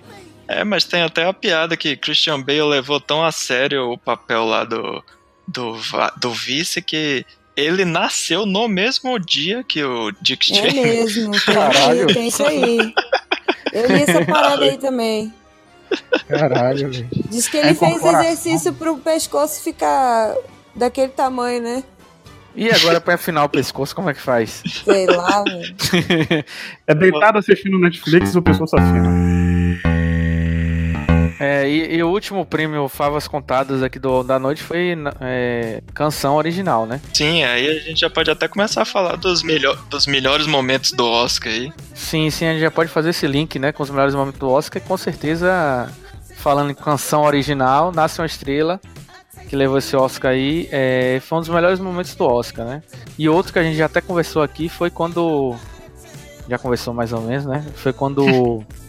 É, 0.48 0.64
mas 0.64 0.84
tem 0.84 1.00
até 1.02 1.24
a 1.24 1.32
piada 1.32 1.74
que 1.74 1.96
Christian 1.96 2.38
Bale 2.42 2.62
levou 2.64 3.00
tão 3.00 3.24
a 3.24 3.32
sério 3.32 3.90
o 3.92 3.96
papel 3.96 4.44
lá 4.44 4.64
do, 4.64 5.02
do, 5.46 5.76
do 6.18 6.30
vice 6.32 6.80
que 6.82 7.24
ele 7.56 7.84
nasceu 7.84 8.46
no 8.46 8.66
mesmo 8.68 9.18
dia 9.18 9.62
que 9.62 9.82
o 9.84 10.10
Dick 10.22 10.52
É 10.52 10.54
Cheney. 10.70 10.82
mesmo, 10.82 11.32
tem, 11.32 11.54
Caralho. 11.54 12.06
tem 12.06 12.28
isso 12.28 12.42
aí. 12.44 12.94
Eu 13.72 13.86
li 13.88 14.02
essa 14.02 14.24
parada 14.24 14.64
aí 14.64 14.78
também. 14.78 15.32
Caralho, 16.28 16.90
velho. 16.90 17.08
Diz 17.30 17.48
que 17.48 17.56
É 17.58 17.60
ele 17.60 17.74
fez 17.74 17.92
incorporação. 17.96 18.22
exercício 18.30 18.72
pro 18.72 18.96
pescoço 18.98 19.62
ficar 19.62 20.34
daquele 20.74 21.08
tamanho, 21.08 21.62
né? 21.62 21.84
E 22.54 22.70
agora 22.70 23.00
pra 23.00 23.14
afinar 23.14 23.44
o 23.44 23.48
pescoço, 23.48 23.94
como 23.94 24.10
é 24.10 24.14
que 24.14 24.20
faz? 24.20 24.62
Sei 24.84 25.06
lá, 25.06 25.42
velho. 25.42 25.74
É 26.86 26.94
deitado 26.94 27.38
assistindo 27.38 27.78
Netflix, 27.78 28.34
o 28.34 28.42
pessoal 28.42 28.66
se 28.68 28.76
afina. 28.76 29.08
É, 31.42 31.68
e, 31.68 31.96
e 31.96 32.02
o 32.04 32.08
último 32.08 32.46
prêmio 32.46 32.88
Favas 32.88 33.26
Contadas 33.26 33.82
aqui 33.82 33.98
do, 33.98 34.22
da 34.22 34.38
noite 34.38 34.62
foi 34.62 34.96
é, 35.20 35.82
canção 35.92 36.36
original, 36.36 36.86
né? 36.86 37.00
Sim, 37.12 37.42
aí 37.42 37.68
a 37.68 37.80
gente 37.80 37.98
já 37.98 38.08
pode 38.08 38.30
até 38.30 38.46
começar 38.46 38.82
a 38.82 38.84
falar 38.84 39.16
dos, 39.16 39.42
melhor, 39.42 39.76
dos 39.90 40.06
melhores 40.06 40.46
momentos 40.46 40.92
do 40.92 41.04
Oscar 41.04 41.52
aí. 41.52 41.72
Sim, 41.96 42.30
sim, 42.30 42.46
a 42.46 42.52
gente 42.52 42.60
já 42.60 42.70
pode 42.70 42.90
fazer 42.90 43.10
esse 43.10 43.26
link, 43.26 43.58
né, 43.58 43.72
com 43.72 43.82
os 43.82 43.90
melhores 43.90 44.14
momentos 44.14 44.38
do 44.38 44.48
Oscar. 44.48 44.80
E 44.80 44.86
com 44.86 44.96
certeza, 44.96 45.92
falando 46.36 46.70
em 46.70 46.76
canção 46.76 47.24
original, 47.24 47.90
Nasce 47.90 48.20
uma 48.20 48.26
Estrela, 48.26 48.80
que 49.48 49.56
levou 49.56 49.78
esse 49.78 49.96
Oscar 49.96 50.30
aí, 50.30 50.68
é, 50.70 51.20
foi 51.26 51.38
um 51.38 51.40
dos 51.40 51.50
melhores 51.50 51.80
momentos 51.80 52.14
do 52.14 52.24
Oscar, 52.24 52.64
né? 52.64 52.84
E 53.18 53.28
outro 53.28 53.52
que 53.52 53.58
a 53.58 53.64
gente 53.64 53.76
já 53.76 53.86
até 53.86 54.00
conversou 54.00 54.42
aqui 54.42 54.68
foi 54.68 54.90
quando. 54.90 55.56
Já 56.48 56.56
conversou 56.56 56.94
mais 56.94 57.12
ou 57.12 57.20
menos, 57.20 57.46
né? 57.46 57.66
Foi 57.74 57.92
quando 57.92 58.64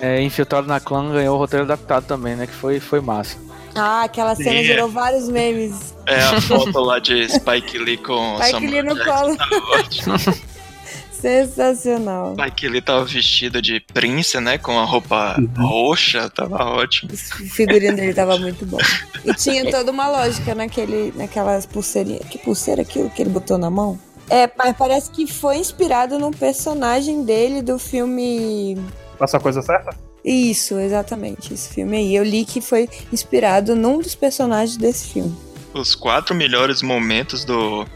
é, 0.00 0.20
Infiltrado 0.22 0.66
na 0.66 0.80
Clã 0.80 1.12
ganhou 1.12 1.36
o 1.36 1.38
roteiro 1.38 1.64
adaptado 1.64 2.06
também, 2.06 2.36
né? 2.36 2.46
Que 2.46 2.54
foi, 2.54 2.80
foi 2.80 3.00
massa. 3.00 3.36
Ah, 3.74 4.04
aquela 4.04 4.34
cena 4.34 4.58
Sim. 4.60 4.64
gerou 4.64 4.88
vários 4.88 5.28
memes. 5.28 5.94
É 6.06 6.20
a 6.22 6.40
foto 6.40 6.78
lá 6.80 6.98
de 6.98 7.28
Spike 7.28 7.76
Lee 7.78 7.98
com 7.98 8.36
Spike 8.40 8.50
Samuel 8.52 8.70
Lee 8.70 8.82
no 8.82 9.04
colo. 9.04 9.36
tá 9.36 9.48
ótimo. 9.78 10.14
Sensacional. 11.12 12.34
Spike 12.38 12.68
Lee 12.68 12.80
tava 12.80 13.04
vestido 13.04 13.60
de 13.60 13.80
Prince, 13.80 14.38
né? 14.40 14.58
Com 14.58 14.78
a 14.78 14.84
roupa 14.84 15.36
roxa, 15.58 16.30
tava 16.30 16.64
ótimo. 16.64 17.12
O 17.12 17.16
figurino 17.16 17.96
dele 17.96 18.14
tava 18.14 18.38
muito 18.38 18.64
bom. 18.64 18.78
E 19.24 19.34
tinha 19.34 19.70
toda 19.70 19.90
uma 19.90 20.08
lógica 20.08 20.54
naquele, 20.54 21.12
naquelas 21.16 21.66
pulseirinhas. 21.66 22.26
Que 22.28 22.38
pulseira 22.38 22.82
aquilo 22.82 23.10
que 23.10 23.22
ele 23.22 23.30
botou 23.30 23.58
na 23.58 23.70
mão? 23.70 23.98
É, 24.28 24.50
mas 24.56 24.76
parece 24.76 25.10
que 25.10 25.26
foi 25.26 25.56
inspirado 25.56 26.18
num 26.18 26.30
personagem 26.30 27.24
dele 27.24 27.62
do 27.62 27.78
filme. 27.78 28.76
Passa 29.18 29.36
a 29.36 29.40
coisa 29.40 29.62
certa? 29.62 29.96
Isso, 30.24 30.78
exatamente, 30.78 31.54
esse 31.54 31.72
filme 31.72 31.96
aí. 31.96 32.14
Eu 32.14 32.24
li 32.24 32.44
que 32.44 32.60
foi 32.60 32.88
inspirado 33.12 33.74
num 33.74 33.98
dos 33.98 34.14
personagens 34.14 34.76
desse 34.76 35.08
filme. 35.08 35.34
Os 35.72 35.94
quatro 35.94 36.34
melhores 36.34 36.82
momentos 36.82 37.44
do, 37.44 37.86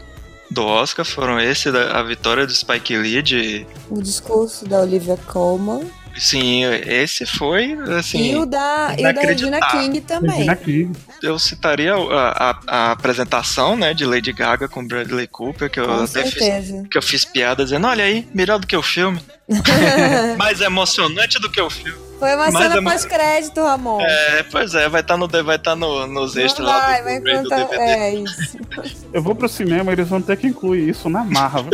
do 0.49 0.63
Oscar 0.63 1.05
foram 1.05 1.39
esse, 1.39 1.71
da, 1.71 1.99
a 1.99 2.03
vitória 2.03 2.45
do 2.45 2.53
Spike 2.53 2.95
Lee 2.95 3.21
de... 3.21 3.65
O 3.89 4.01
discurso 4.01 4.65
da 4.65 4.81
Olivia 4.81 5.17
Colman 5.27 5.81
Sim, 6.17 6.63
esse 6.85 7.25
foi, 7.25 7.71
e 7.87 7.93
assim... 7.93 8.35
o 8.35 8.45
da, 8.45 8.93
e 8.97 9.05
o 9.05 9.13
da 9.13 9.21
Regina. 9.21 9.59
King 9.71 10.01
também. 10.01 10.31
Regina 10.31 10.55
King. 10.55 10.91
Eu 11.23 11.39
citaria 11.39 11.93
a, 11.95 12.49
a- 12.49 12.59
a 12.67 12.91
apresentação, 12.91 13.75
né, 13.75 13.93
de 13.93 14.05
Lady 14.05 14.31
Gaga 14.33 14.67
com 14.67 14.85
Bradley 14.85 15.27
Cooper, 15.27 15.69
que 15.69 15.79
eu 15.79 15.85
Com 15.85 16.03
até 16.03 16.25
fiz, 16.25 16.71
que 16.91 16.97
eu 16.97 17.01
fiz 17.01 17.23
piada 17.25 17.63
dizendo, 17.63 17.87
olha 17.87 18.03
aí, 18.03 18.27
melhor 18.33 18.59
do 18.59 18.67
que 18.67 18.75
o 18.75 18.83
filme, 18.83 19.19
mais 20.37 20.61
emocionante 20.61 21.39
do 21.39 21.49
que 21.49 21.61
o 21.61 21.69
filme. 21.69 22.10
Foi 22.21 22.35
uma 22.35 22.51
Mas 22.51 22.63
cena 22.63 22.77
é 22.77 22.81
pós-crédito, 22.83 23.63
Ramon. 23.63 23.99
É, 23.99 24.43
pois 24.43 24.75
é, 24.75 24.87
vai 24.87 25.01
estar 25.01 25.17
no, 25.17 25.27
vai 25.27 25.57
tá 25.57 25.75
no, 25.75 26.05
nos 26.05 26.37
extras 26.37 26.67
lá 26.67 26.79
vai, 26.79 26.99
do 26.99 27.03
vai 27.05 27.19
Blu-ray 27.19 27.37
do 27.41 27.49
contar. 27.49 27.63
DVD. 27.63 27.83
É 27.83 28.13
isso. 28.13 28.57
Eu 29.11 29.23
vou 29.23 29.33
pro 29.33 29.49
cinema, 29.49 29.91
eles 29.91 30.07
vão 30.07 30.21
ter 30.21 30.37
que 30.37 30.45
incluir 30.45 30.87
isso 30.87 31.09
na 31.09 31.23
marra. 31.23 31.65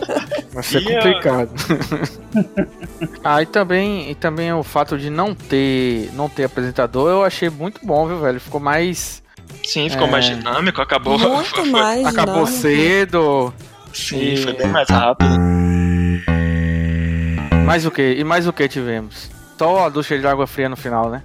Vai 0.54 0.62
ser 0.62 0.78
E 0.80 0.84
complicado. 0.84 1.50
ah, 3.22 3.42
e 3.42 3.46
também, 3.46 4.10
e 4.10 4.14
também 4.14 4.52
o 4.54 4.62
fato 4.62 4.96
de 4.98 5.10
não 5.10 5.34
ter, 5.34 6.10
não 6.14 6.30
ter 6.30 6.44
apresentador, 6.44 7.10
eu 7.10 7.22
achei 7.22 7.50
muito 7.50 7.84
bom, 7.84 8.08
viu, 8.08 8.18
velho? 8.20 8.40
Ficou 8.40 8.58
mais. 8.58 9.22
Sim, 9.62 9.88
ficou 9.90 10.08
É. 10.08 10.10
mais 10.10 10.24
dinâmico, 10.24 10.80
acabou. 10.80 11.18
Muito 11.18 11.66
mais. 11.66 12.06
Acabou 12.06 12.46
dinâmico. 12.46 12.60
cedo. 12.62 13.54
Sim, 13.92 14.36
foi 14.38 14.54
bem 14.54 14.68
mais 14.68 14.88
rápido. 14.88 15.30
Mais 17.66 17.84
o 17.84 17.90
que? 17.90 18.14
E 18.14 18.24
mais 18.24 18.48
o 18.48 18.52
que 18.52 18.66
tivemos? 18.66 19.30
Só 19.60 19.84
a 19.84 19.90
ducha 19.90 20.18
de 20.18 20.26
água 20.26 20.46
fria 20.46 20.70
no 20.70 20.76
final, 20.76 21.10
né? 21.10 21.22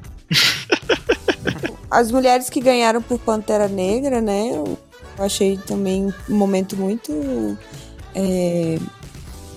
As 1.89 2.11
mulheres 2.11 2.49
que 2.49 2.59
ganharam 2.59 3.01
por 3.01 3.17
Pantera 3.17 3.69
Negra, 3.69 4.19
né? 4.19 4.49
Eu 4.51 4.77
achei 5.17 5.55
também 5.55 6.13
um 6.29 6.35
momento 6.35 6.75
muito 6.75 7.57
é, 8.13 8.77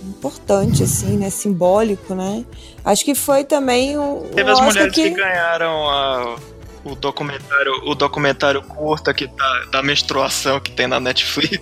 importante, 0.05 0.85
assim, 0.85 1.17
né? 1.17 1.29
Simbólico, 1.29 2.15
né? 2.15 2.45
Acho 2.85 3.05
que 3.05 3.17
foi 3.17 3.43
também 3.43 3.99
um. 3.99 4.21
Teve 4.33 4.49
um 4.49 4.53
as 4.53 4.61
Oscar 4.61 4.73
mulheres 4.73 4.95
que, 4.95 5.11
que... 5.11 5.17
ganharam 5.17 5.91
a- 5.91 6.37
o 6.85 6.95
documentário, 6.95 7.73
o 7.87 7.95
documentário 7.95 8.63
curta 8.63 9.13
que 9.13 9.27
tá, 9.29 9.65
da 9.71 9.83
menstruação 9.83 10.61
que 10.61 10.71
tem 10.71 10.87
na 10.87 11.01
Netflix. 11.01 11.61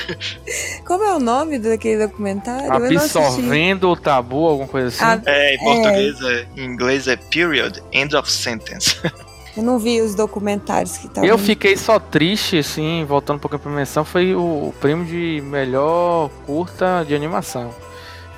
Como 0.86 1.04
é 1.04 1.14
o 1.14 1.18
nome 1.20 1.58
daquele 1.58 2.06
documentário? 2.06 2.72
Absorvendo 2.72 3.90
o 3.90 3.96
tabu, 3.96 4.46
alguma 4.46 4.68
coisa 4.68 4.88
assim. 4.88 5.22
É, 5.26 5.54
em 5.54 5.58
português, 5.58 6.20
é, 6.22 6.46
em 6.56 6.64
inglês 6.64 7.08
é 7.08 7.16
period, 7.16 7.82
end 7.92 8.16
of 8.16 8.30
sentence. 8.30 8.96
eu 9.56 9.62
não 9.62 9.78
vi 9.78 10.00
os 10.00 10.14
documentários 10.14 10.96
que 10.98 11.06
estavam. 11.06 11.28
Eu 11.28 11.36
fiquei 11.38 11.76
só 11.76 11.98
triste, 11.98 12.58
assim, 12.58 13.04
voltando 13.04 13.36
um 13.36 13.40
pouquinho 13.40 13.60
pra 13.60 13.72
menção, 13.72 14.04
foi 14.04 14.34
o, 14.34 14.40
o 14.68 14.74
prêmio 14.80 15.04
de 15.04 15.42
melhor 15.44 16.30
curta 16.46 17.04
de 17.06 17.14
animação. 17.14 17.74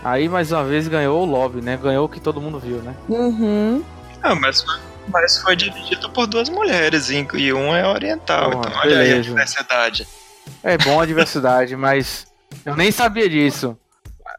Aí 0.02 0.28
mais 0.30 0.50
uma 0.50 0.64
vez 0.64 0.88
ganhou 0.88 1.22
o 1.22 1.26
lobby, 1.26 1.60
né? 1.60 1.78
Ganhou 1.80 2.06
o 2.06 2.08
que 2.08 2.18
todo 2.20 2.40
mundo 2.40 2.58
viu, 2.58 2.78
né? 2.78 2.94
Uhum. 3.08 3.82
Ah, 4.22 4.34
mas, 4.34 4.62
foi- 4.62 4.89
mas 5.08 5.38
foi 5.38 5.56
dirigido 5.56 6.10
por 6.10 6.26
duas 6.26 6.48
mulheres 6.48 7.10
e 7.10 7.26
e 7.34 7.52
um 7.52 7.74
é 7.74 7.86
oriental. 7.86 8.50
Porra, 8.50 8.66
então 8.68 8.80
olha 8.80 8.98
aí 8.98 9.06
a 9.06 9.08
beleza. 9.10 9.22
diversidade. 9.22 10.08
É 10.62 10.78
bom 10.78 11.00
a 11.00 11.06
diversidade, 11.06 11.74
mas 11.76 12.26
eu 12.64 12.76
nem 12.76 12.90
sabia 12.90 13.28
disso. 13.28 13.76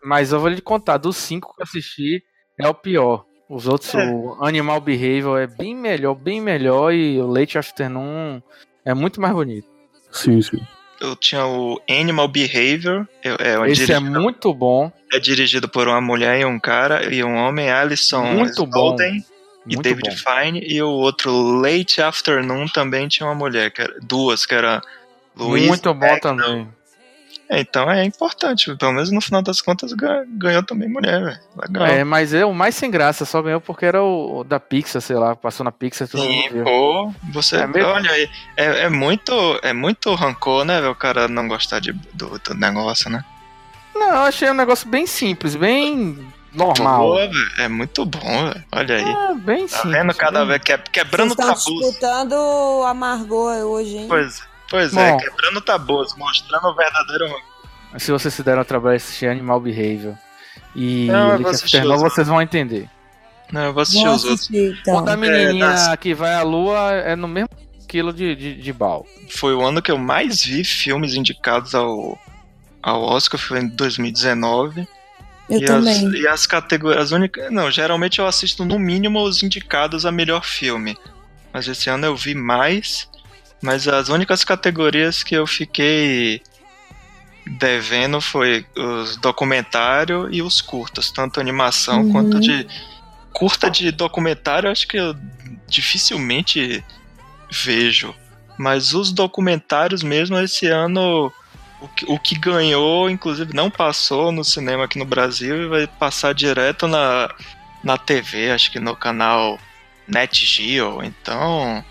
Mas 0.03 0.31
eu 0.31 0.39
vou 0.39 0.49
lhe 0.49 0.61
contar, 0.61 0.97
dos 0.97 1.17
cinco 1.17 1.53
que 1.55 1.61
eu 1.61 1.63
assisti, 1.63 2.23
é 2.59 2.67
o 2.67 2.73
pior. 2.73 3.25
Os 3.49 3.67
outros, 3.67 3.93
É. 3.93 4.05
o 4.07 4.37
Animal 4.43 4.79
Behavior 4.79 5.39
é 5.39 5.45
bem 5.47 5.75
melhor, 5.75 6.15
bem 6.15 6.39
melhor, 6.39 6.93
e 6.93 7.19
o 7.19 7.27
Late 7.27 7.57
Afternoon 7.57 8.41
é 8.85 8.93
muito 8.93 9.19
mais 9.19 9.33
bonito. 9.33 9.67
Sim, 10.11 10.41
sim. 10.41 10.57
Eu 11.01 11.15
tinha 11.15 11.45
o 11.45 11.81
Animal 11.89 12.27
Behavior, 12.27 13.07
eu- 13.23 13.35
é, 13.39 13.59
o 13.59 13.65
Esse 13.65 13.91
é 13.91 13.99
muito 13.99 14.53
bom, 14.53 14.91
é 15.11 15.19
dirigido 15.19 15.67
por 15.67 15.87
uma 15.87 15.99
mulher 15.99 16.39
e 16.39 16.45
um 16.45 16.59
cara, 16.59 17.13
e 17.13 17.23
um 17.23 17.35
homem, 17.35 17.69
Alison 17.69 18.23
Muito 18.23 18.65
bom. 18.65 18.95
E 19.65 19.75
muito 19.75 19.81
David 19.83 20.09
bom. 20.09 20.15
Fine, 20.41 20.59
e 20.61 20.81
o 20.81 20.89
outro 20.89 21.31
Late 21.61 22.01
Afternoon 22.01 22.67
também 22.67 23.07
tinha 23.07 23.27
uma 23.27 23.35
mulher, 23.35 23.71
que 23.71 23.81
era, 23.81 23.95
duas, 24.01 24.45
que 24.45 24.55
era 24.55 24.81
Louise 25.35 25.67
muito 25.67 25.93
bom 25.93 25.99
Beck. 25.99 26.21
também. 26.21 26.67
É, 27.47 27.59
então 27.59 27.91
é 27.91 28.05
importante, 28.05 28.73
pelo 28.77 28.93
menos 28.93 29.11
no 29.11 29.19
final 29.19 29.41
das 29.41 29.59
contas 29.59 29.91
ga- 29.91 30.23
ganhou 30.25 30.63
também 30.63 30.87
mulher, 30.87 31.21
velho. 31.21 31.39
Legal. 31.61 31.85
É, 31.85 32.03
mas 32.03 32.33
é 32.33 32.45
o 32.45 32.53
mais 32.53 32.73
sem 32.75 32.89
graça, 32.89 33.25
só 33.25 33.41
ganhou 33.41 33.59
porque 33.59 33.85
era 33.85 34.01
o, 34.01 34.39
o 34.39 34.43
da 34.45 34.57
Pixar, 34.57 35.01
sei 35.01 35.17
lá, 35.17 35.35
passou 35.35 35.63
na 35.65 35.71
Pixar, 35.71 36.07
todo 36.07 36.23
Sim, 36.23 36.43
pô, 36.63 37.13
você, 37.33 37.57
É 37.57 37.67
mesmo? 37.67 37.89
olha 37.89 38.09
aí, 38.09 38.29
é, 38.55 38.83
é 38.85 38.89
muito, 38.89 39.33
é 39.61 39.73
muito 39.73 40.15
rancor, 40.15 40.63
né, 40.63 40.87
o 40.87 40.95
cara 40.95 41.27
não 41.27 41.45
gostar 41.49 41.79
de, 41.81 41.91
do, 42.13 42.39
do 42.39 42.53
negócio, 42.55 43.09
né? 43.09 43.21
Não, 43.93 44.07
eu 44.07 44.21
achei 44.21 44.49
um 44.49 44.53
negócio 44.53 44.87
bem 44.87 45.05
simples, 45.05 45.53
bem 45.57 46.25
normal. 46.51 47.15
Velho, 47.15 47.33
é 47.59 47.67
muito 47.67 48.05
bom, 48.05 48.19
velho, 48.49 48.63
olha 48.71 48.95
aí. 48.95 49.03
É, 49.31 49.33
bem 49.35 49.67
Tá 49.67 49.77
simples. 49.77 49.93
vendo 49.93 50.13
cada 50.15 50.39
bem- 50.39 50.47
vez 50.49 50.61
que, 50.63 50.77
quebrando 50.91 51.33
Vocês 51.35 51.47
estão 51.49 51.73
tabus. 51.73 51.87
disputando 51.89 52.83
a 52.85 52.93
Margot 52.93 53.49
hoje, 53.65 53.97
hein? 53.97 54.05
Pois, 54.07 54.41
pois 54.69 54.95
é, 54.95 55.17
quebrando 55.17 55.61
tabus, 55.61 56.15
mostrando 56.15 56.67
o 56.67 56.75
verdadeiro. 56.75 57.25
Se 57.97 58.11
vocês 58.11 58.33
se 58.33 58.41
deram 58.43 58.59
ao 58.59 58.65
trabalho 58.65 58.97
de 58.97 59.03
assistir 59.03 59.27
Animal 59.27 59.59
Behavior 59.59 60.15
e 60.75 61.07
Não, 61.07 61.35
os- 61.41 61.61
vocês 62.01 62.27
vão 62.27 62.41
entender. 62.41 62.89
Não, 63.51 63.63
eu 63.65 63.73
vou 63.73 63.81
assistir 63.81 64.05
Vou 64.05 64.15
os 64.15 64.23
outros. 64.23 64.39
assistir, 64.41 64.69
O 64.71 64.73
então. 64.79 65.03
da 65.03 65.17
menininha 65.17 65.67
das- 65.67 65.95
que 65.97 66.13
vai 66.13 66.33
à 66.35 66.41
lua 66.41 66.91
é 66.93 67.17
no 67.17 67.27
mesmo 67.27 67.49
quilo 67.85 68.13
de, 68.13 68.33
de, 68.33 68.55
de 68.61 68.71
bal. 68.73 69.05
Foi 69.35 69.53
o 69.53 69.61
ano 69.61 69.81
que 69.81 69.91
eu 69.91 69.97
mais 69.97 70.41
vi 70.45 70.63
filmes 70.63 71.13
indicados 71.15 71.75
ao, 71.75 72.17
ao 72.81 73.01
Oscar, 73.01 73.37
foi 73.37 73.59
em 73.59 73.67
2019. 73.67 74.87
Eu 75.51 75.59
e, 75.59 75.65
também. 75.65 76.07
As, 76.07 76.13
e 76.13 76.27
as 76.27 76.45
categorias 76.45 77.03
as 77.03 77.11
únicas. 77.11 77.51
Não, 77.51 77.69
geralmente 77.69 78.19
eu 78.19 78.25
assisto 78.25 78.63
no 78.63 78.79
mínimo 78.79 79.21
os 79.21 79.43
indicados 79.43 80.05
a 80.05 80.11
melhor 80.11 80.45
filme. 80.45 80.97
Mas 81.53 81.67
esse 81.67 81.89
ano 81.89 82.05
eu 82.05 82.15
vi 82.15 82.33
mais. 82.33 83.09
Mas 83.61 83.87
as 83.87 84.09
únicas 84.09 84.43
categorias 84.43 85.23
que 85.23 85.35
eu 85.35 85.45
fiquei 85.45 86.41
devendo 87.45 88.21
foi 88.21 88.65
os 88.75 89.17
documentário 89.17 90.29
e 90.31 90.41
os 90.41 90.61
curtas, 90.61 91.11
tanto 91.11 91.39
animação 91.39 92.03
Uhum. 92.03 92.11
quanto 92.11 92.39
de. 92.39 92.65
Curta 93.33 93.69
de 93.69 93.91
documentário, 93.91 94.69
acho 94.69 94.87
que 94.87 94.97
eu 94.97 95.15
dificilmente 95.67 96.83
vejo. 97.49 98.13
Mas 98.57 98.93
os 98.93 99.11
documentários 99.11 100.03
mesmo, 100.03 100.37
esse 100.37 100.67
ano, 100.67 101.31
o 101.81 101.87
que, 101.87 102.05
o 102.07 102.19
que 102.19 102.37
ganhou, 102.37 103.09
inclusive, 103.09 103.53
não 103.53 103.69
passou 103.69 104.31
no 104.31 104.43
cinema 104.43 104.85
aqui 104.85 104.99
no 104.99 105.05
Brasil 105.05 105.63
e 105.63 105.67
vai 105.67 105.87
passar 105.87 106.33
direto 106.33 106.87
na, 106.87 107.33
na 107.83 107.97
TV, 107.97 108.51
acho 108.51 108.71
que 108.71 108.79
no 108.79 108.95
canal 108.95 109.59
Net 110.07 110.45
Geo. 110.45 111.03
Então, 111.03 111.83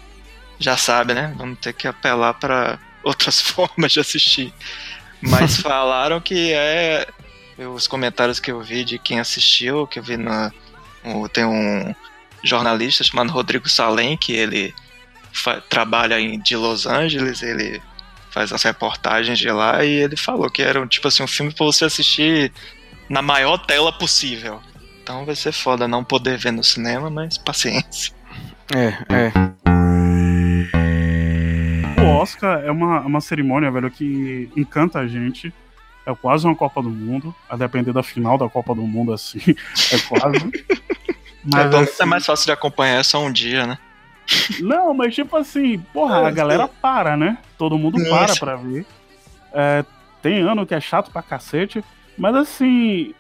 já 0.59 0.77
sabe, 0.77 1.13
né? 1.13 1.35
Vamos 1.37 1.59
ter 1.59 1.73
que 1.73 1.89
apelar 1.89 2.35
para 2.35 2.79
outras 3.03 3.41
formas 3.43 3.93
de 3.93 4.01
assistir. 4.01 4.55
Mas 5.21 5.57
falaram 5.61 6.21
que 6.21 6.53
é. 6.53 7.07
Os 7.75 7.87
comentários 7.87 8.41
que 8.41 8.51
eu 8.51 8.63
vi 8.63 8.85
de 8.85 8.99
quem 8.99 9.21
assistiu, 9.21 9.87
que 9.87 9.99
eu 9.99 10.03
vi 10.03 10.17
na. 10.17 10.51
Tem 11.33 11.45
um 11.45 11.95
jornalista 12.43 13.05
chamado 13.05 13.31
Rodrigo 13.31 13.69
Salem, 13.69 14.17
que 14.17 14.33
ele 14.33 14.75
trabalha 15.69 16.19
em, 16.19 16.41
de 16.41 16.57
Los 16.57 16.87
Angeles, 16.87 17.43
ele 17.43 17.83
faz 18.31 18.53
as 18.53 18.63
reportagens 18.63 19.39
de 19.39 19.51
lá 19.51 19.85
e 19.85 19.91
ele 19.91 20.17
falou 20.17 20.51
que 20.51 20.63
era 20.63 20.81
um, 20.81 20.87
tipo 20.87 21.09
assim, 21.09 21.23
um 21.23 21.29
filme 21.29 21.53
pra 21.53 21.67
você 21.67 21.85
assistir 21.85 22.53
na 23.09 23.21
maior 23.21 23.59
tela 23.59 23.93
possível. 23.93 24.61
Então 25.03 25.25
vai 25.25 25.35
ser 25.35 25.53
foda 25.53 25.89
não 25.89 26.05
poder 26.05 26.39
ver 26.39 26.53
no 26.53 26.63
cinema, 26.63 27.11
mas 27.11 27.37
paciência. 27.37 28.15
É, 28.75 28.89
é. 29.13 29.33
O 32.01 32.07
Oscar 32.07 32.63
é 32.65 32.71
uma, 32.71 33.01
uma 33.01 33.21
cerimônia, 33.21 33.71
velho, 33.71 33.91
que 33.91 34.49
encanta 34.57 35.01
a 35.01 35.09
gente. 35.09 35.53
É 36.07 36.15
quase 36.15 36.47
uma 36.47 36.55
Copa 36.55 36.81
do 36.81 36.89
Mundo. 36.89 37.35
A 37.49 37.57
depender 37.57 37.93
da 37.93 38.03
final 38.03 38.39
da 38.39 38.49
Copa 38.49 38.75
do 38.75 38.83
Mundo, 38.83 39.13
assim. 39.13 39.41
É 39.93 39.99
quase. 40.09 40.37
é, 41.57 41.69
bom, 41.69 41.81
assim, 41.81 42.03
é 42.03 42.07
mais 42.07 42.25
fácil 42.25 42.47
de 42.47 42.53
acompanhar 42.53 43.01
é 43.01 43.03
só 43.03 43.21
um 43.23 43.33
dia, 43.33 43.67
né? 43.67 43.79
Não, 44.61 44.93
mas 44.95 45.15
tipo 45.15 45.37
assim, 45.37 45.79
porra, 45.93 46.27
a 46.27 46.29
É, 46.29 46.33
galera 46.33 46.69
para, 46.69 47.17
né? 47.17 47.39
Todo 47.59 47.79
mundo 47.79 47.99
Isso. 48.01 48.11
para 48.11 48.37
pra 48.37 48.57
ver. 48.57 48.87
É, 49.53 49.85
tem 50.23 50.41
ano 50.41 50.67
que 50.67 50.75
é 50.75 50.81
chato 50.81 51.11
pra 51.11 51.23
cacete, 51.23 51.85
mas 52.17 52.35
assim. 52.35 53.15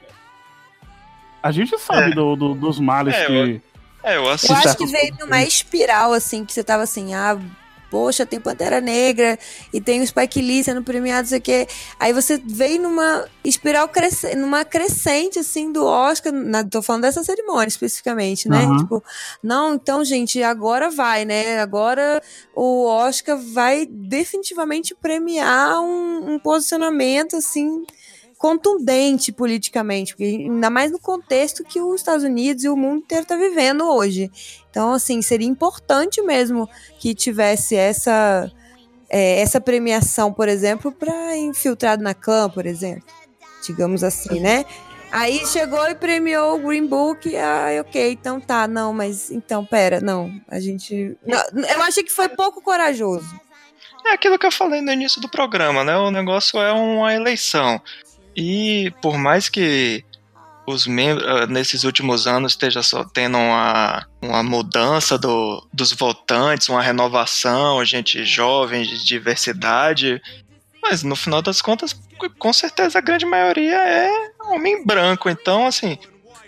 A 1.42 1.50
gente 1.50 1.76
sabe 1.78 2.10
É. 2.12 2.14
do, 2.14 2.36
do- 2.36 2.54
dos 2.54 2.78
males 2.78 3.14
É, 3.14 3.26
que. 3.26 3.62
É, 4.02 4.16
eu 4.16 4.24
Eu 4.24 4.30
acho 4.30 4.76
que 4.76 4.86
veio 4.86 5.14
numa 5.20 5.42
espiral, 5.42 6.12
assim, 6.12 6.44
que 6.44 6.52
você 6.52 6.62
tava 6.64 6.82
assim, 6.82 7.14
ah, 7.14 7.38
poxa, 7.90 8.24
tem 8.24 8.40
Pantera 8.40 8.80
Negra 8.80 9.38
e 9.72 9.80
tem 9.80 10.00
o 10.00 10.06
Spike 10.06 10.40
Lee 10.40 10.62
sendo 10.62 10.82
premiado, 10.82 11.22
não 11.22 11.28
sei 11.28 11.38
o 11.38 11.42
quê. 11.42 11.68
Aí 11.98 12.12
você 12.12 12.40
veio 12.44 12.80
numa 12.80 13.26
espiral 13.44 13.88
crescente, 13.88 14.36
numa 14.36 14.64
crescente, 14.64 15.38
assim, 15.38 15.72
do 15.72 15.84
Oscar, 15.84 16.32
na, 16.32 16.64
tô 16.64 16.80
falando 16.80 17.02
dessa 17.02 17.24
cerimônia 17.24 17.68
especificamente, 17.68 18.48
né? 18.48 18.64
Aham. 18.64 18.78
Tipo, 18.78 19.04
não, 19.42 19.74
então, 19.74 20.04
gente, 20.04 20.42
agora 20.42 20.90
vai, 20.90 21.24
né? 21.24 21.60
Agora 21.60 22.22
o 22.54 22.86
Oscar 22.86 23.36
vai 23.36 23.86
definitivamente 23.86 24.94
premiar 24.94 25.80
um, 25.80 26.34
um 26.34 26.38
posicionamento, 26.38 27.36
assim, 27.36 27.84
contundente 28.40 29.30
politicamente, 29.30 30.14
porque 30.14 30.24
ainda 30.24 30.70
mais 30.70 30.90
no 30.90 30.98
contexto 30.98 31.62
que 31.62 31.78
os 31.78 32.00
Estados 32.00 32.24
Unidos 32.24 32.64
e 32.64 32.70
o 32.70 32.76
mundo 32.76 33.00
inteiro 33.00 33.24
está 33.24 33.36
vivendo 33.36 33.84
hoje. 33.84 34.30
Então, 34.70 34.94
assim, 34.94 35.20
seria 35.20 35.46
importante 35.46 36.22
mesmo 36.22 36.66
que 36.98 37.14
tivesse 37.14 37.76
essa 37.76 38.50
é, 39.10 39.40
essa 39.42 39.60
premiação, 39.60 40.32
por 40.32 40.48
exemplo, 40.48 40.90
para 40.90 41.36
infiltrado 41.36 42.02
na 42.02 42.14
clã, 42.14 42.48
por 42.48 42.64
exemplo, 42.64 43.04
digamos 43.62 44.02
assim, 44.02 44.40
né? 44.40 44.64
Aí 45.12 45.44
chegou 45.44 45.86
e 45.90 45.94
premiou 45.94 46.54
o 46.54 46.66
Green 46.66 46.86
Book, 46.86 47.36
ah, 47.36 47.66
ok, 47.82 48.12
então 48.12 48.40
tá, 48.40 48.66
não, 48.66 48.94
mas 48.94 49.30
então, 49.30 49.66
pera, 49.66 50.00
não, 50.00 50.32
a 50.48 50.58
gente. 50.58 51.14
não, 51.26 51.62
eu 51.62 51.82
achei 51.82 52.02
que 52.02 52.12
foi 52.12 52.30
pouco 52.30 52.62
corajoso. 52.62 53.38
É 54.06 54.12
aquilo 54.12 54.38
que 54.38 54.46
eu 54.46 54.52
falei 54.52 54.80
no 54.80 54.90
início 54.90 55.20
do 55.20 55.28
programa, 55.28 55.84
né? 55.84 55.94
O 55.98 56.10
negócio 56.10 56.58
é 56.58 56.72
uma 56.72 57.12
eleição. 57.12 57.78
E 58.36 58.92
por 59.02 59.18
mais 59.18 59.48
que 59.48 60.04
os 60.66 60.86
membros 60.86 61.26
ah, 61.26 61.46
nesses 61.46 61.84
últimos 61.84 62.26
anos 62.26 62.52
esteja 62.52 62.82
só 62.82 63.04
tendo 63.04 63.36
uma, 63.36 64.06
uma 64.22 64.42
mudança 64.42 65.18
do, 65.18 65.66
dos 65.72 65.92
votantes, 65.92 66.68
uma 66.68 66.82
renovação, 66.82 67.84
gente 67.84 68.24
jovem, 68.24 68.84
de 68.84 69.04
diversidade, 69.04 70.20
mas 70.82 71.02
no 71.02 71.16
final 71.16 71.42
das 71.42 71.60
contas, 71.60 71.98
com 72.38 72.52
certeza 72.52 72.98
a 72.98 73.02
grande 73.02 73.26
maioria 73.26 73.76
é 73.76 74.10
homem 74.46 74.84
branco. 74.84 75.28
Então, 75.28 75.66
assim, 75.66 75.98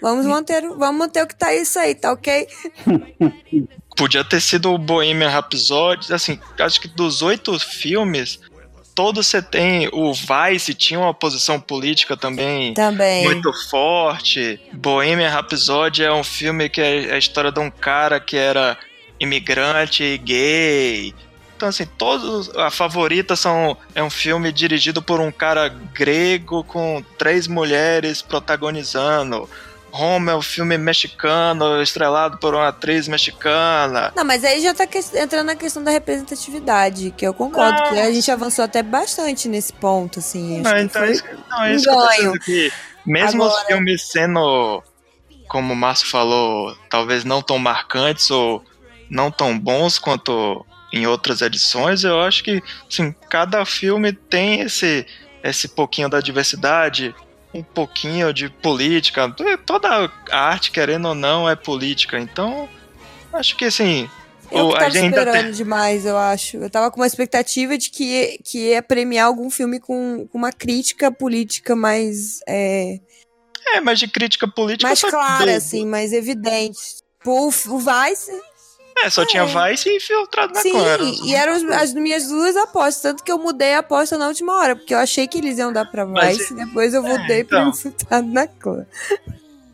Vamos 0.01 0.27
manter, 0.27 0.63
vamos 0.63 0.97
manter 0.99 1.23
o 1.23 1.29
que 1.29 1.37
tá 1.37 1.55
isso 1.55 1.79
aí, 1.79 1.95
tá 1.95 2.13
ok? 2.13 2.49
podia 3.97 4.25
ter 4.25 4.41
sido 4.41 4.73
o 4.73 4.79
Bohemian 4.79 5.29
Rhapsody, 5.29 6.13
assim, 6.13 6.41
acho 6.59 6.81
que 6.81 6.89
dos 6.89 7.23
oito 7.23 7.57
filmes, 7.61 8.41
todos 8.95 9.27
você 9.27 9.41
tem, 9.41 9.89
o 9.93 10.13
Vice 10.13 10.75
tinha 10.75 11.01
uma 11.01 11.15
posição 11.15 11.61
política 11.61 12.17
também 12.17 12.75
Também. 12.75 13.25
muito 13.25 13.53
forte, 13.69 14.61
Bohemian 14.73 15.31
Rhapsody 15.31 16.05
é 16.05 16.13
um 16.13 16.25
filme 16.25 16.69
que 16.69 16.81
é 16.81 17.15
a 17.15 17.19
história 17.19 17.51
de 17.51 17.61
um 17.61 17.71
cara 17.71 18.21
que 18.21 18.37
era 18.37 18.77
imigrante 19.19 20.03
e 20.03 20.19
gay, 20.19 21.15
então 21.63 21.69
assim, 21.69 21.87
todos, 21.87 22.51
a 22.57 22.73
favorita 22.73 23.37
são, 23.37 23.77
é 23.95 24.03
um 24.03 24.11
filme 24.11 24.51
dirigido 24.51 25.01
por 25.01 25.21
um 25.21 25.31
cara 25.31 25.69
grego 25.69 26.65
com 26.65 27.05
três 27.17 27.47
mulheres 27.47 28.21
protagonizando, 28.21 29.49
Roma 29.93 30.33
é 30.33 30.35
um 30.35 30.41
filme 30.43 30.79
mexicano, 30.79 31.83
estrelado 31.83 32.39
por 32.39 32.55
uma 32.55 32.69
atriz 32.69 33.07
mexicana. 33.07 34.13
Não, 34.17 34.25
mas 34.25 34.43
aí 34.45 34.61
já 34.63 34.73
tá 34.75 34.87
que- 34.87 34.99
entrando 35.15 35.47
na 35.47 35.55
questão 35.55 35.85
da 35.85 35.91
representatividade, 35.91 37.11
que 37.17 37.27
eu 37.27 37.35
concordo, 37.35 37.83
que 37.91 38.01
a 38.01 38.11
gente 38.11 38.31
avançou 38.31 38.65
até 38.65 38.83
bastante 38.83 39.49
nesse 39.49 39.73
ponto, 39.73 40.19
assim. 40.19 40.61
Não, 40.63 40.77
então 40.79 41.03
foi- 41.03 41.11
é 41.11 41.13
isso, 41.13 41.25
não, 41.51 41.63
é 41.65 41.75
isso 41.75 41.85
que 41.85 41.91
eu 41.91 41.99
tô 41.99 42.09
dizendo 42.09 42.39
que 42.41 42.73
Mesmo 43.05 43.43
os 43.45 43.51
Agora- 43.53 43.67
filmes 43.67 44.03
sendo, 44.03 44.81
como 45.49 45.73
o 45.73 45.77
Márcio 45.77 46.09
falou, 46.09 46.73
talvez 46.89 47.25
não 47.25 47.43
tão 47.43 47.59
marcantes 47.59 48.31
ou 48.31 48.65
não 49.11 49.29
tão 49.29 49.59
bons 49.59 49.99
quanto 49.99 50.65
em 50.93 51.05
outras 51.07 51.41
edições, 51.43 52.05
eu 52.05 52.21
acho 52.21 52.45
que 52.45 52.63
assim, 52.89 53.13
cada 53.29 53.65
filme 53.67 54.13
tem 54.13 54.61
esse, 54.61 55.05
esse 55.43 55.67
pouquinho 55.69 56.09
da 56.09 56.21
diversidade, 56.21 57.13
um 57.55 57.63
pouquinho 57.63 58.33
de 58.33 58.49
política. 58.49 59.35
Toda 59.67 60.11
a 60.31 60.39
arte, 60.39 60.71
querendo 60.71 61.09
ou 61.09 61.15
não, 61.15 61.49
é 61.49 61.55
política. 61.55 62.19
Então, 62.19 62.69
acho 63.33 63.57
que 63.57 63.65
assim. 63.67 64.09
Eu 64.51 64.69
que 64.69 64.75
tava 64.79 64.89
esperando 64.99 65.33
tem- 65.45 65.51
demais, 65.53 66.05
eu 66.05 66.17
acho. 66.19 66.59
Eu 66.59 66.69
tava 66.69 66.91
com 66.91 67.01
uma 67.01 67.07
expectativa 67.07 67.79
de 67.79 67.89
que, 67.89 68.39
que 68.45 68.69
ia 68.71 68.83
premiar 68.83 69.27
algum 69.27 69.49
filme 69.49 69.81
com, 69.81 70.27
com 70.31 70.37
uma 70.39 70.53
crítica 70.53 71.11
política 71.11 71.75
mais, 71.75 72.41
é, 72.47 72.99
É, 73.75 73.81
mas 73.81 73.99
de 73.99 74.09
crítica 74.09 74.47
política. 74.47 74.87
mais 74.89 75.01
clara, 75.01 75.57
assim, 75.57 75.87
mais 75.87 76.13
evidente. 76.13 76.79
Pô, 77.25 77.45
o, 77.45 77.47
o 77.47 77.79
Vice, 77.79 78.33
É, 78.99 79.11
só 79.11 79.25
tinha 79.25 79.45
Vice 79.45 79.89
e 79.89 79.97
infiltrado 79.97 80.53
na 80.55 80.61
sim, 80.61 80.71
Clara. 80.73 81.03
e 81.03 81.35
eram 81.35 81.57
os- 81.57 81.65
as 81.65 81.93
minhas 81.95 82.29
duas 82.29 82.57
apostas, 82.57 83.01
tanto 83.03 83.23
que 83.25 83.33
eu 83.33 83.39
mudei 83.39 83.75
a 83.75 83.79
aposta 83.81 84.17
na 84.19 84.29
última 84.29 84.55
hora, 84.59 84.77
porque 84.77 84.95
eu 84.95 84.99
achei 84.99 85.27
que 85.27 85.39
eles 85.39 85.59
iam 85.59 85.73
dar 85.73 85.87
pra 85.87 86.05
Mas 86.07 86.39
Vice, 86.39 86.55
depois 86.55 86.95
eu 86.95 87.03
mudei 87.03 87.41
então. 87.41 87.61
pra 87.63 87.69
Infiltrado 87.71 88.29
na 88.29 88.47
Clã. 88.47 88.87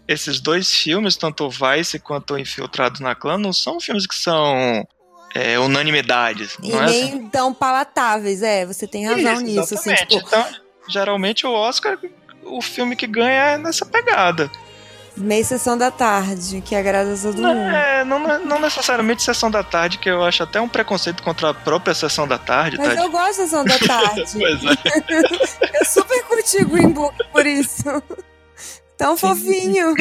esses 0.06 0.40
dois 0.40 0.72
filmes, 0.72 1.16
tanto 1.16 1.44
o 1.44 1.50
Vice 1.50 1.98
quanto 1.98 2.34
o 2.34 2.38
Infiltrado 2.38 3.02
na 3.02 3.14
Clã, 3.14 3.36
não 3.36 3.52
são 3.52 3.78
filmes 3.80 4.06
que 4.06 4.14
são 4.14 4.86
é, 5.34 5.58
unanimidades. 5.58 6.56
E 6.62 6.70
não 6.72 6.80
é 6.80 6.84
assim? 6.86 7.14
nem 7.14 7.28
tão 7.28 7.52
palatáveis, 7.52 8.42
é, 8.42 8.64
você 8.64 8.86
tem 8.86 9.06
razão 9.06 9.34
Isso, 9.34 9.42
nisso, 9.42 9.60
assim, 9.74 9.90
exatamente. 9.92 10.06
tipo, 10.08 10.26
Então, 10.26 10.46
geralmente 10.88 11.46
o 11.46 11.50
Oscar, 11.52 11.98
o 12.44 12.62
filme 12.62 12.96
que 12.96 13.06
ganha 13.06 13.42
é 13.52 13.58
nessa 13.58 13.84
pegada. 13.84 14.50
Meia 15.18 15.44
sessão 15.44 15.76
da 15.76 15.90
tarde, 15.90 16.60
que 16.60 16.74
agrada 16.74 17.12
a 17.12 17.16
todo 17.16 17.36
mundo. 17.36 17.60
É, 17.60 18.04
não, 18.04 18.18
não 18.44 18.60
necessariamente 18.60 19.22
Sessão 19.22 19.50
da 19.50 19.62
Tarde, 19.62 19.98
que 19.98 20.08
eu 20.08 20.24
acho 20.24 20.42
até 20.42 20.60
um 20.60 20.68
preconceito 20.68 21.22
contra 21.22 21.50
a 21.50 21.54
própria 21.54 21.94
Sessão 21.94 22.26
da 22.26 22.38
Tarde, 22.38 22.78
Mas 22.78 22.94
tá? 22.94 23.02
eu 23.02 23.10
gosto 23.10 23.26
da 23.26 23.32
sessão 23.32 23.64
da 23.64 23.78
tarde. 23.78 24.24
Pois 24.38 24.64
é. 24.64 25.78
Eu 25.80 25.84
super 25.84 26.22
curti 26.24 26.64
Green 26.64 26.90
Book 26.90 27.16
por 27.32 27.46
isso. 27.46 28.02
Tão 28.96 29.16
fofinho. 29.16 29.94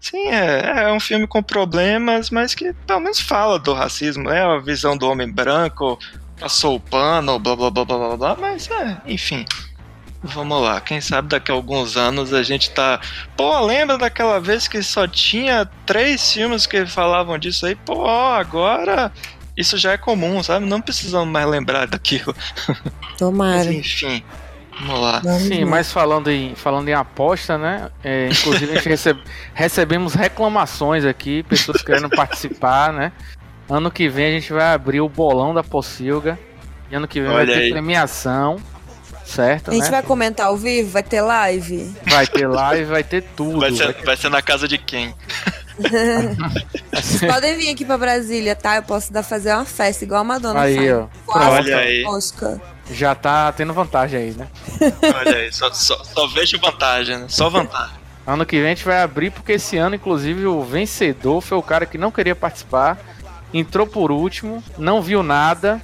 Sim, 0.00 0.28
é, 0.28 0.82
é 0.82 0.92
um 0.92 1.00
filme 1.00 1.26
com 1.26 1.42
problemas, 1.42 2.30
mas 2.30 2.54
que 2.54 2.72
pelo 2.86 3.00
menos 3.00 3.20
fala 3.20 3.58
do 3.58 3.72
racismo, 3.72 4.30
é 4.30 4.42
a 4.42 4.58
visão 4.58 4.96
do 4.96 5.08
homem 5.08 5.30
branco, 5.30 5.98
passou 6.38 6.76
o 6.76 6.80
pano, 6.80 7.38
blá 7.38 7.56
blá 7.56 7.70
blá 7.70 7.84
blá 7.84 7.98
blá 7.98 8.16
blá, 8.16 8.36
mas 8.38 8.70
é, 8.70 9.00
enfim. 9.06 9.44
Vamos 10.26 10.62
lá, 10.62 10.80
quem 10.80 11.02
sabe 11.02 11.28
daqui 11.28 11.50
a 11.50 11.54
alguns 11.54 11.96
anos 11.98 12.32
a 12.32 12.42
gente 12.42 12.70
tá. 12.70 12.98
Pô, 13.36 13.60
lembra 13.60 13.98
daquela 13.98 14.40
vez 14.40 14.66
que 14.66 14.82
só 14.82 15.06
tinha 15.06 15.68
três 15.84 16.32
filmes 16.32 16.66
que 16.66 16.86
falavam 16.86 17.38
disso 17.38 17.66
aí? 17.66 17.74
Pô, 17.74 18.08
agora 18.08 19.12
isso 19.54 19.76
já 19.76 19.92
é 19.92 19.98
comum, 19.98 20.42
sabe? 20.42 20.64
Não 20.64 20.80
precisamos 20.80 21.28
mais 21.28 21.46
lembrar 21.46 21.86
daquilo. 21.86 22.34
Mas 23.04 23.18
Tomara. 23.18 23.72
enfim, 23.72 24.24
vamos 24.80 25.00
lá. 25.00 25.20
Vamos 25.22 25.42
Sim, 25.42 25.64
mas 25.66 25.92
falando 25.92 26.30
em, 26.30 26.54
falando 26.54 26.88
em 26.88 26.94
aposta, 26.94 27.56
né? 27.58 27.90
é, 28.02 28.28
inclusive 28.28 28.72
a 28.72 28.76
gente 28.76 28.88
recebe- 28.88 29.22
recebemos 29.52 30.14
reclamações 30.14 31.04
aqui, 31.04 31.42
pessoas 31.44 31.82
querendo 31.82 32.08
participar, 32.08 32.92
né? 32.92 33.12
Ano 33.68 33.90
que 33.90 34.08
vem 34.08 34.26
a 34.26 34.40
gente 34.40 34.52
vai 34.52 34.72
abrir 34.74 35.00
o 35.00 35.08
bolão 35.08 35.52
da 35.54 35.62
Pocilga. 35.62 36.38
E 36.90 36.94
ano 36.94 37.06
que 37.06 37.20
vem 37.20 37.30
Olha 37.30 37.46
vai 37.46 37.54
ter 37.54 37.60
aí. 37.64 37.70
premiação, 37.70 38.56
certo? 39.24 39.70
A 39.70 39.74
gente 39.74 39.84
né? 39.84 39.90
vai 39.90 40.02
comentar 40.02 40.46
ao 40.46 40.56
vivo? 40.56 40.90
Vai 40.90 41.02
ter 41.02 41.20
live? 41.20 41.94
Vai 42.06 42.26
ter 42.26 42.46
live, 42.48 42.84
vai 42.84 43.02
ter 43.04 43.22
tudo. 43.36 43.60
Vai 43.60 43.72
ser, 43.72 43.84
vai 43.84 43.94
ter- 43.94 44.04
vai 44.04 44.16
ser 44.16 44.28
na 44.30 44.42
casa 44.42 44.68
de 44.68 44.78
quem? 44.78 45.14
Vocês 46.92 47.20
podem 47.32 47.56
vir 47.56 47.70
aqui 47.70 47.84
pra 47.84 47.98
Brasília, 47.98 48.54
tá? 48.54 48.76
Eu 48.76 48.82
posso 48.82 49.12
dar 49.12 49.22
fazer 49.22 49.52
uma 49.54 49.64
festa 49.64 50.04
igual 50.04 50.20
a 50.20 50.24
Madonna 50.24 50.60
Aí, 50.60 50.76
faz. 50.76 50.92
ó. 50.92 51.08
Quase 51.26 51.50
Olha 51.50 51.76
aí. 51.78 52.04
Oscar. 52.04 52.60
Já 52.90 53.14
tá 53.14 53.50
tendo 53.52 53.72
vantagem 53.72 54.20
aí, 54.20 54.30
né? 54.32 54.46
Olha 55.02 55.36
aí, 55.36 55.52
só, 55.52 55.72
só, 55.72 56.02
só 56.04 56.26
vejo 56.28 56.58
vantagem, 56.60 57.16
né? 57.18 57.26
Só 57.28 57.48
vantagem. 57.48 57.94
Ano 58.26 58.44
que 58.46 58.56
vem 58.56 58.66
a 58.66 58.74
gente 58.74 58.84
vai 58.84 59.02
abrir, 59.02 59.30
porque 59.30 59.52
esse 59.52 59.76
ano, 59.76 59.96
inclusive, 59.96 60.46
o 60.46 60.62
vencedor 60.62 61.40
foi 61.40 61.58
o 61.58 61.62
cara 61.62 61.86
que 61.86 61.98
não 61.98 62.10
queria 62.10 62.34
participar, 62.36 62.98
entrou 63.52 63.86
por 63.86 64.10
último, 64.12 64.62
não 64.78 65.02
viu 65.02 65.22
nada, 65.22 65.80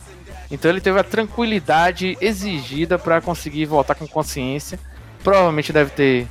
então 0.51 0.71
ele 0.71 0.81
teve 0.81 0.99
a 0.99 1.05
tranquilidade 1.05 2.19
exigida 2.21 2.99
para 2.99 3.21
conseguir 3.21 3.67
voltar 3.67 3.95
com 3.95 4.07
consciência. 4.07 4.79
Provavelmente 5.23 5.73
deve 5.73 5.91
ter 5.91 6.27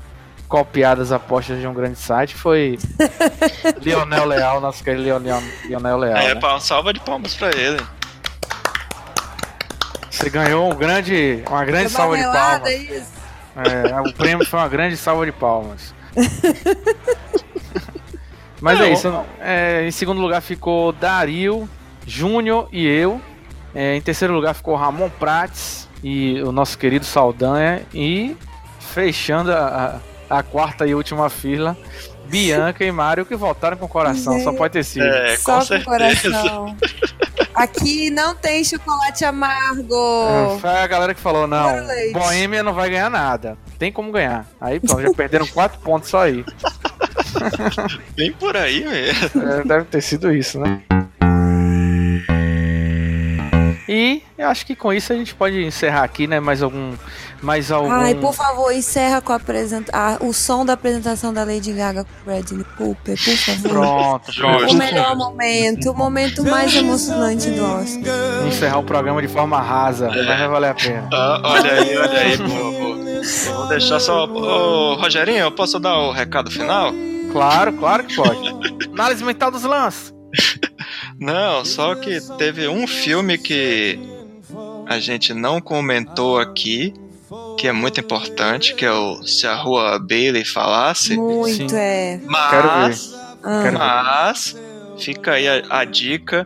copiado 0.48 1.02
as 1.02 1.12
apostas 1.12 1.60
de 1.62 1.68
um 1.68 1.74
grande 1.74 1.98
site. 1.98 2.36
Foi 2.36 2.78
Lionel 3.82 4.26
Leal, 4.26 4.60
nosso 4.60 4.84
querido 4.84 5.04
Lionel, 5.04 5.42
Lionel 5.66 5.98
Leal. 5.98 6.18
É, 6.18 6.34
né? 6.34 6.42
uma 6.42 6.60
salva 6.60 6.92
de 6.92 7.00
palmas 7.00 7.36
pra 7.36 7.50
ele. 7.50 7.80
Você 10.10 10.30
ganhou 10.30 10.70
um 10.70 10.76
grande, 10.76 11.44
uma 11.48 11.64
grande 11.64 11.90
salva 11.90 12.18
de 12.18 12.24
palmas. 12.24 12.68
é 12.68 12.76
isso? 12.76 13.20
É, 13.56 14.02
o 14.02 14.14
prêmio 14.14 14.46
foi 14.46 14.60
uma 14.60 14.68
grande 14.68 14.98
salva 14.98 15.26
de 15.26 15.32
palmas. 15.32 15.94
Mas 18.62 18.78
Não. 18.78 18.86
é 18.86 18.92
isso. 18.92 19.26
é, 19.40 19.88
em 19.88 19.92
segundo 19.92 20.20
lugar 20.20 20.42
ficou 20.42 20.92
Dario, 20.92 21.70
Júnior 22.06 22.68
e 22.72 22.86
eu. 22.86 23.22
É, 23.74 23.96
em 23.96 24.02
terceiro 24.02 24.34
lugar 24.34 24.54
ficou 24.54 24.76
Ramon 24.76 25.10
Prates 25.10 25.88
e 26.04 26.42
o 26.42 26.52
nosso 26.52 26.78
querido 26.78 27.06
Saldanha. 27.06 27.82
E 27.94 28.36
fechando 28.80 29.52
a, 29.52 30.02
a- 30.30 30.38
a 30.40 30.44
quarta 30.44 30.86
e 30.86 30.94
última 30.94 31.28
fila, 31.30 31.76
Bianca 32.28 32.86
e 32.86 32.92
Mário 32.92 33.26
que 33.26 33.36
voltaram 33.36 33.76
com 33.78 33.86
o 33.86 33.90
coração. 33.90 34.40
Só 34.44 34.54
pode 34.54 34.74
ter 34.74 34.84
sido. 34.84 35.06
É, 35.06 35.36
Só 35.38 35.54
com 35.54 35.60
com 35.60 35.66
certeza. 35.66 35.86
coração. 35.86 36.78
Aqui 37.56 38.10
não 38.12 38.36
tem 38.36 38.64
chocolate 38.64 39.26
amargo. 39.26 39.96
É, 40.56 40.60
Foi 40.60 40.70
a 40.70 40.88
galera 40.88 41.14
que 41.16 41.20
falou, 41.20 41.46
não. 41.48 41.68
Boêmia 42.14 42.62
não 42.64 42.74
vai 42.74 42.90
ganhar 42.92 43.10
nada. 43.10 43.58
Tem 43.80 43.92
como 43.92 44.12
ganhar. 44.12 44.46
Aí, 44.62 44.80
pronto, 44.80 45.02
já 45.02 45.12
perderam 45.14 45.48
quatro 45.52 45.80
pontos 45.82 46.10
só 46.10 46.22
aí. 46.22 46.46
Bem 48.16 48.32
por 48.34 48.56
aí 48.56 48.86
mesmo. 48.86 49.42
É, 49.44 49.64
deve 49.64 49.86
ter 49.86 50.02
sido 50.02 50.32
isso, 50.34 50.60
né? 50.60 50.82
E 53.92 54.22
eu 54.38 54.48
acho 54.48 54.68
que 54.68 54.76
com 54.76 54.94
isso 54.94 55.12
a 55.12 55.16
gente 55.16 55.34
pode 55.34 55.60
encerrar 55.64 56.04
aqui, 56.04 56.28
né? 56.28 56.40
Mais 56.40 56.62
algum. 56.62 56.94
Mais 57.42 57.72
algum. 57.72 57.92
Ai, 57.92 58.14
por 58.14 58.36
favor, 58.36 58.72
encerra 58.72 59.20
com 59.20 59.34
a 59.34 59.38
apresenta 59.38 59.92
ah, 59.92 60.18
o 60.22 60.32
som 60.32 60.64
da 60.64 60.74
apresentação 60.74 61.34
da 61.34 61.44
Lady 61.44 61.74
Gaga 61.74 62.04
com 62.04 62.12
o 62.22 62.24
Bradley 62.24 62.64
Cooper, 62.78 63.18
por 63.18 63.36
favor. 63.36 63.70
Pronto, 63.72 64.30
O 64.30 64.36
pronto. 64.36 64.76
melhor 64.76 65.16
momento, 65.16 65.90
o 65.90 65.96
momento 65.96 66.44
mais 66.44 66.76
emocionante 66.76 67.50
do 67.50 67.66
Oscar. 67.66 68.48
Encerrar 68.48 68.78
o 68.78 68.84
programa 68.84 69.24
de 69.24 69.28
forma 69.28 69.60
rasa, 69.60 70.10
mas 70.10 70.24
vai 70.24 70.48
valer 70.48 70.70
a 70.70 70.76
pena. 70.76 71.10
Ah, 71.12 71.42
olha 71.44 71.72
aí, 71.72 71.98
olha 71.98 72.20
aí, 72.20 72.38
boa, 72.38 72.72
boa. 72.72 73.24
Vou 73.56 73.68
deixar 73.70 74.00
só. 74.00 74.26
Ô, 74.26 74.96
Rogerinho, 75.02 75.40
eu 75.40 75.52
posso 75.52 75.80
dar 75.80 75.98
o 75.98 76.12
recado 76.12 76.52
final? 76.52 76.94
Claro, 77.32 77.74
claro 77.74 78.04
que 78.04 78.16
pode. 78.16 78.86
Análise 78.94 79.24
mental 79.24 79.50
dos 79.50 79.64
lances. 79.64 80.14
Não, 81.20 81.66
só 81.66 81.96
que 81.96 82.20
teve 82.38 82.68
um 82.68 82.88
filme 82.88 83.38
que 83.38 84.00
a 84.88 85.00
gente 85.00 85.34
não 85.34 85.60
comentou 85.62 86.40
aqui, 86.40 86.94
que 87.58 87.68
é 87.68 87.72
muito 87.72 88.00
importante, 88.00 88.74
que 88.74 88.86
é 88.86 88.92
o 88.92 89.22
Se 89.24 89.46
a 89.46 89.56
Rua 89.56 90.00
Bailey 90.00 90.46
Falasse. 90.46 91.16
Muito, 91.18 91.70
Sim. 91.70 91.76
é. 91.78 92.20
Mas, 92.26 93.14
Ah, 93.44 93.62
Quero 93.62 93.64
ver. 93.64 93.72
mas 93.78 94.58
fica 94.98 95.34
aí 95.34 95.48
a, 95.48 95.64
a 95.70 95.86
dica. 95.86 96.46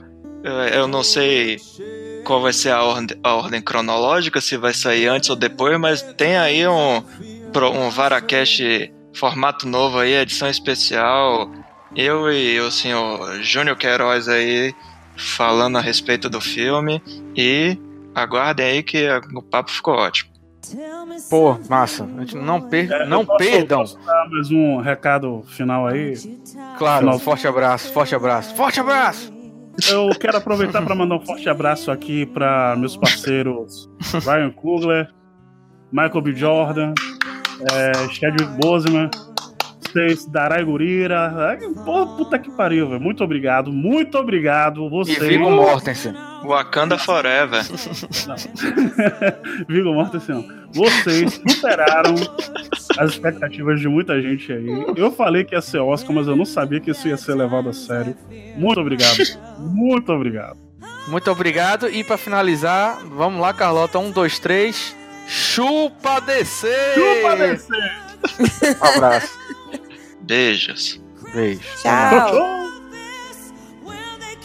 Eu, 0.74 0.88
não 0.88 1.04
sei 1.04 1.58
qual 2.26 2.42
vai 2.42 2.52
ser 2.52 2.72
a 2.72 2.84
ordem, 2.84 3.18
a 3.24 3.34
ordem 3.36 3.62
cronológica, 3.62 4.42
se 4.42 4.58
vai 4.58 4.74
sair 4.74 5.08
antes 5.08 5.30
ou 5.30 5.36
depois, 5.36 5.80
mas 5.80 6.02
tem 6.18 6.36
aí 6.38 6.68
um, 6.68 6.98
um 7.76 7.90
Varacast 7.90 8.92
formato 9.16 9.68
novo 9.68 10.00
aí, 10.00 10.14
edição 10.16 10.50
especial. 10.50 11.50
Eu 11.96 12.32
e 12.32 12.60
o 12.60 12.72
senhor 12.72 13.42
Júnior 13.42 13.78
Queiroz 13.78 14.28
aí 14.28 14.74
falando 15.16 15.78
a 15.78 15.82
respeito 15.82 16.30
do 16.30 16.42
filme. 16.42 17.02
E 17.36 17.78
aguardem 18.16 18.66
aí 18.66 18.84
que 18.84 19.08
o 19.36 19.42
papo 19.42 19.72
ficou 19.72 19.96
ótimo. 19.96 20.32
Pô, 21.30 21.58
massa. 21.70 22.04
A 22.18 22.20
gente 22.22 22.36
não, 22.38 22.62
per... 22.62 22.90
É, 22.92 23.06
não 23.06 23.26
posso- 23.26 23.38
perdam. 23.38 23.80
posso 23.82 24.00
dar 24.06 24.28
mais 24.30 24.50
um 24.52 24.78
recado 24.80 25.44
final 25.48 25.86
aí. 25.88 26.14
Claro, 26.78 27.06
Não. 27.06 27.20
forte 27.20 27.48
abraço, 27.48 27.92
forte 27.94 28.16
abraço, 28.16 28.56
forte 28.56 28.80
abraço! 28.80 29.32
Eu 29.90 30.10
quero 30.20 30.38
aproveitar 30.38 30.82
para 30.84 30.96
mandar 30.96 31.16
um 31.16 31.26
forte 31.26 31.48
abraço 31.50 31.92
aqui 31.92 32.26
para 32.28 32.76
meus 32.78 32.96
parceiros 32.96 33.90
Ryan 34.24 34.52
Coogler, 34.52 35.10
Michael 35.92 36.22
B. 36.22 36.36
Jordan, 36.36 36.94
é, 37.74 37.92
Chadwick 38.10 38.52
Boseman, 38.62 39.10
vocês, 39.94 40.26
Darai 40.26 40.64
Gurira. 40.64 41.58
Porra, 41.86 42.18
puta 42.18 42.40
que 42.40 42.50
pariu, 42.52 42.90
velho. 42.90 43.00
Muito 43.00 43.24
obrigado, 43.24 43.72
muito 43.72 44.18
obrigado. 44.18 44.90
Vocês. 44.90 45.18
E 45.18 45.28
Viggo 45.28 45.52
Mortensen. 45.52 46.14
Wakanda 46.44 46.98
Forever. 46.98 47.64
Viggo 49.70 49.94
Mortensen, 49.94 50.36
não. 50.36 50.64
Vocês 50.74 51.40
superaram 51.48 52.16
as 52.98 53.12
expectativas 53.12 53.80
de 53.80 53.88
muita 53.88 54.20
gente 54.20 54.52
aí. 54.52 54.68
Eu 54.98 55.12
falei 55.12 55.44
que 55.44 55.54
ia 55.54 55.62
ser 55.62 55.78
Oscar, 55.78 56.16
mas 56.16 56.28
eu 56.28 56.36
não 56.36 56.46
sabia 56.46 56.80
que 56.80 56.90
isso 56.90 57.08
ia 57.08 57.18
ser 57.18 57.36
levado 57.36 57.70
a 57.70 57.74
sério. 57.74 58.16
Muito 58.58 58.82
obrigado. 58.82 59.18
Muito 59.60 60.12
obrigado. 60.12 60.58
Muito 61.08 61.30
obrigado. 61.30 61.90
E 61.90 62.04
pra 62.04 62.18
finalizar, 62.18 62.98
vamos 63.06 63.40
lá, 63.40 63.54
Carlota. 63.54 64.00
Um, 64.00 64.10
dois, 64.10 64.40
três. 64.40 64.96
Chupa 65.28 66.20
descer! 66.22 66.96
Chupa 66.96 67.36
descer! 67.36 68.78
Um 68.82 68.86
abraço. 68.86 69.43
Beijos. 70.26 71.00
Beijo. 71.34 71.62
Tchau. 71.82 72.34
Well, 73.84 74.18
they 74.20 74.36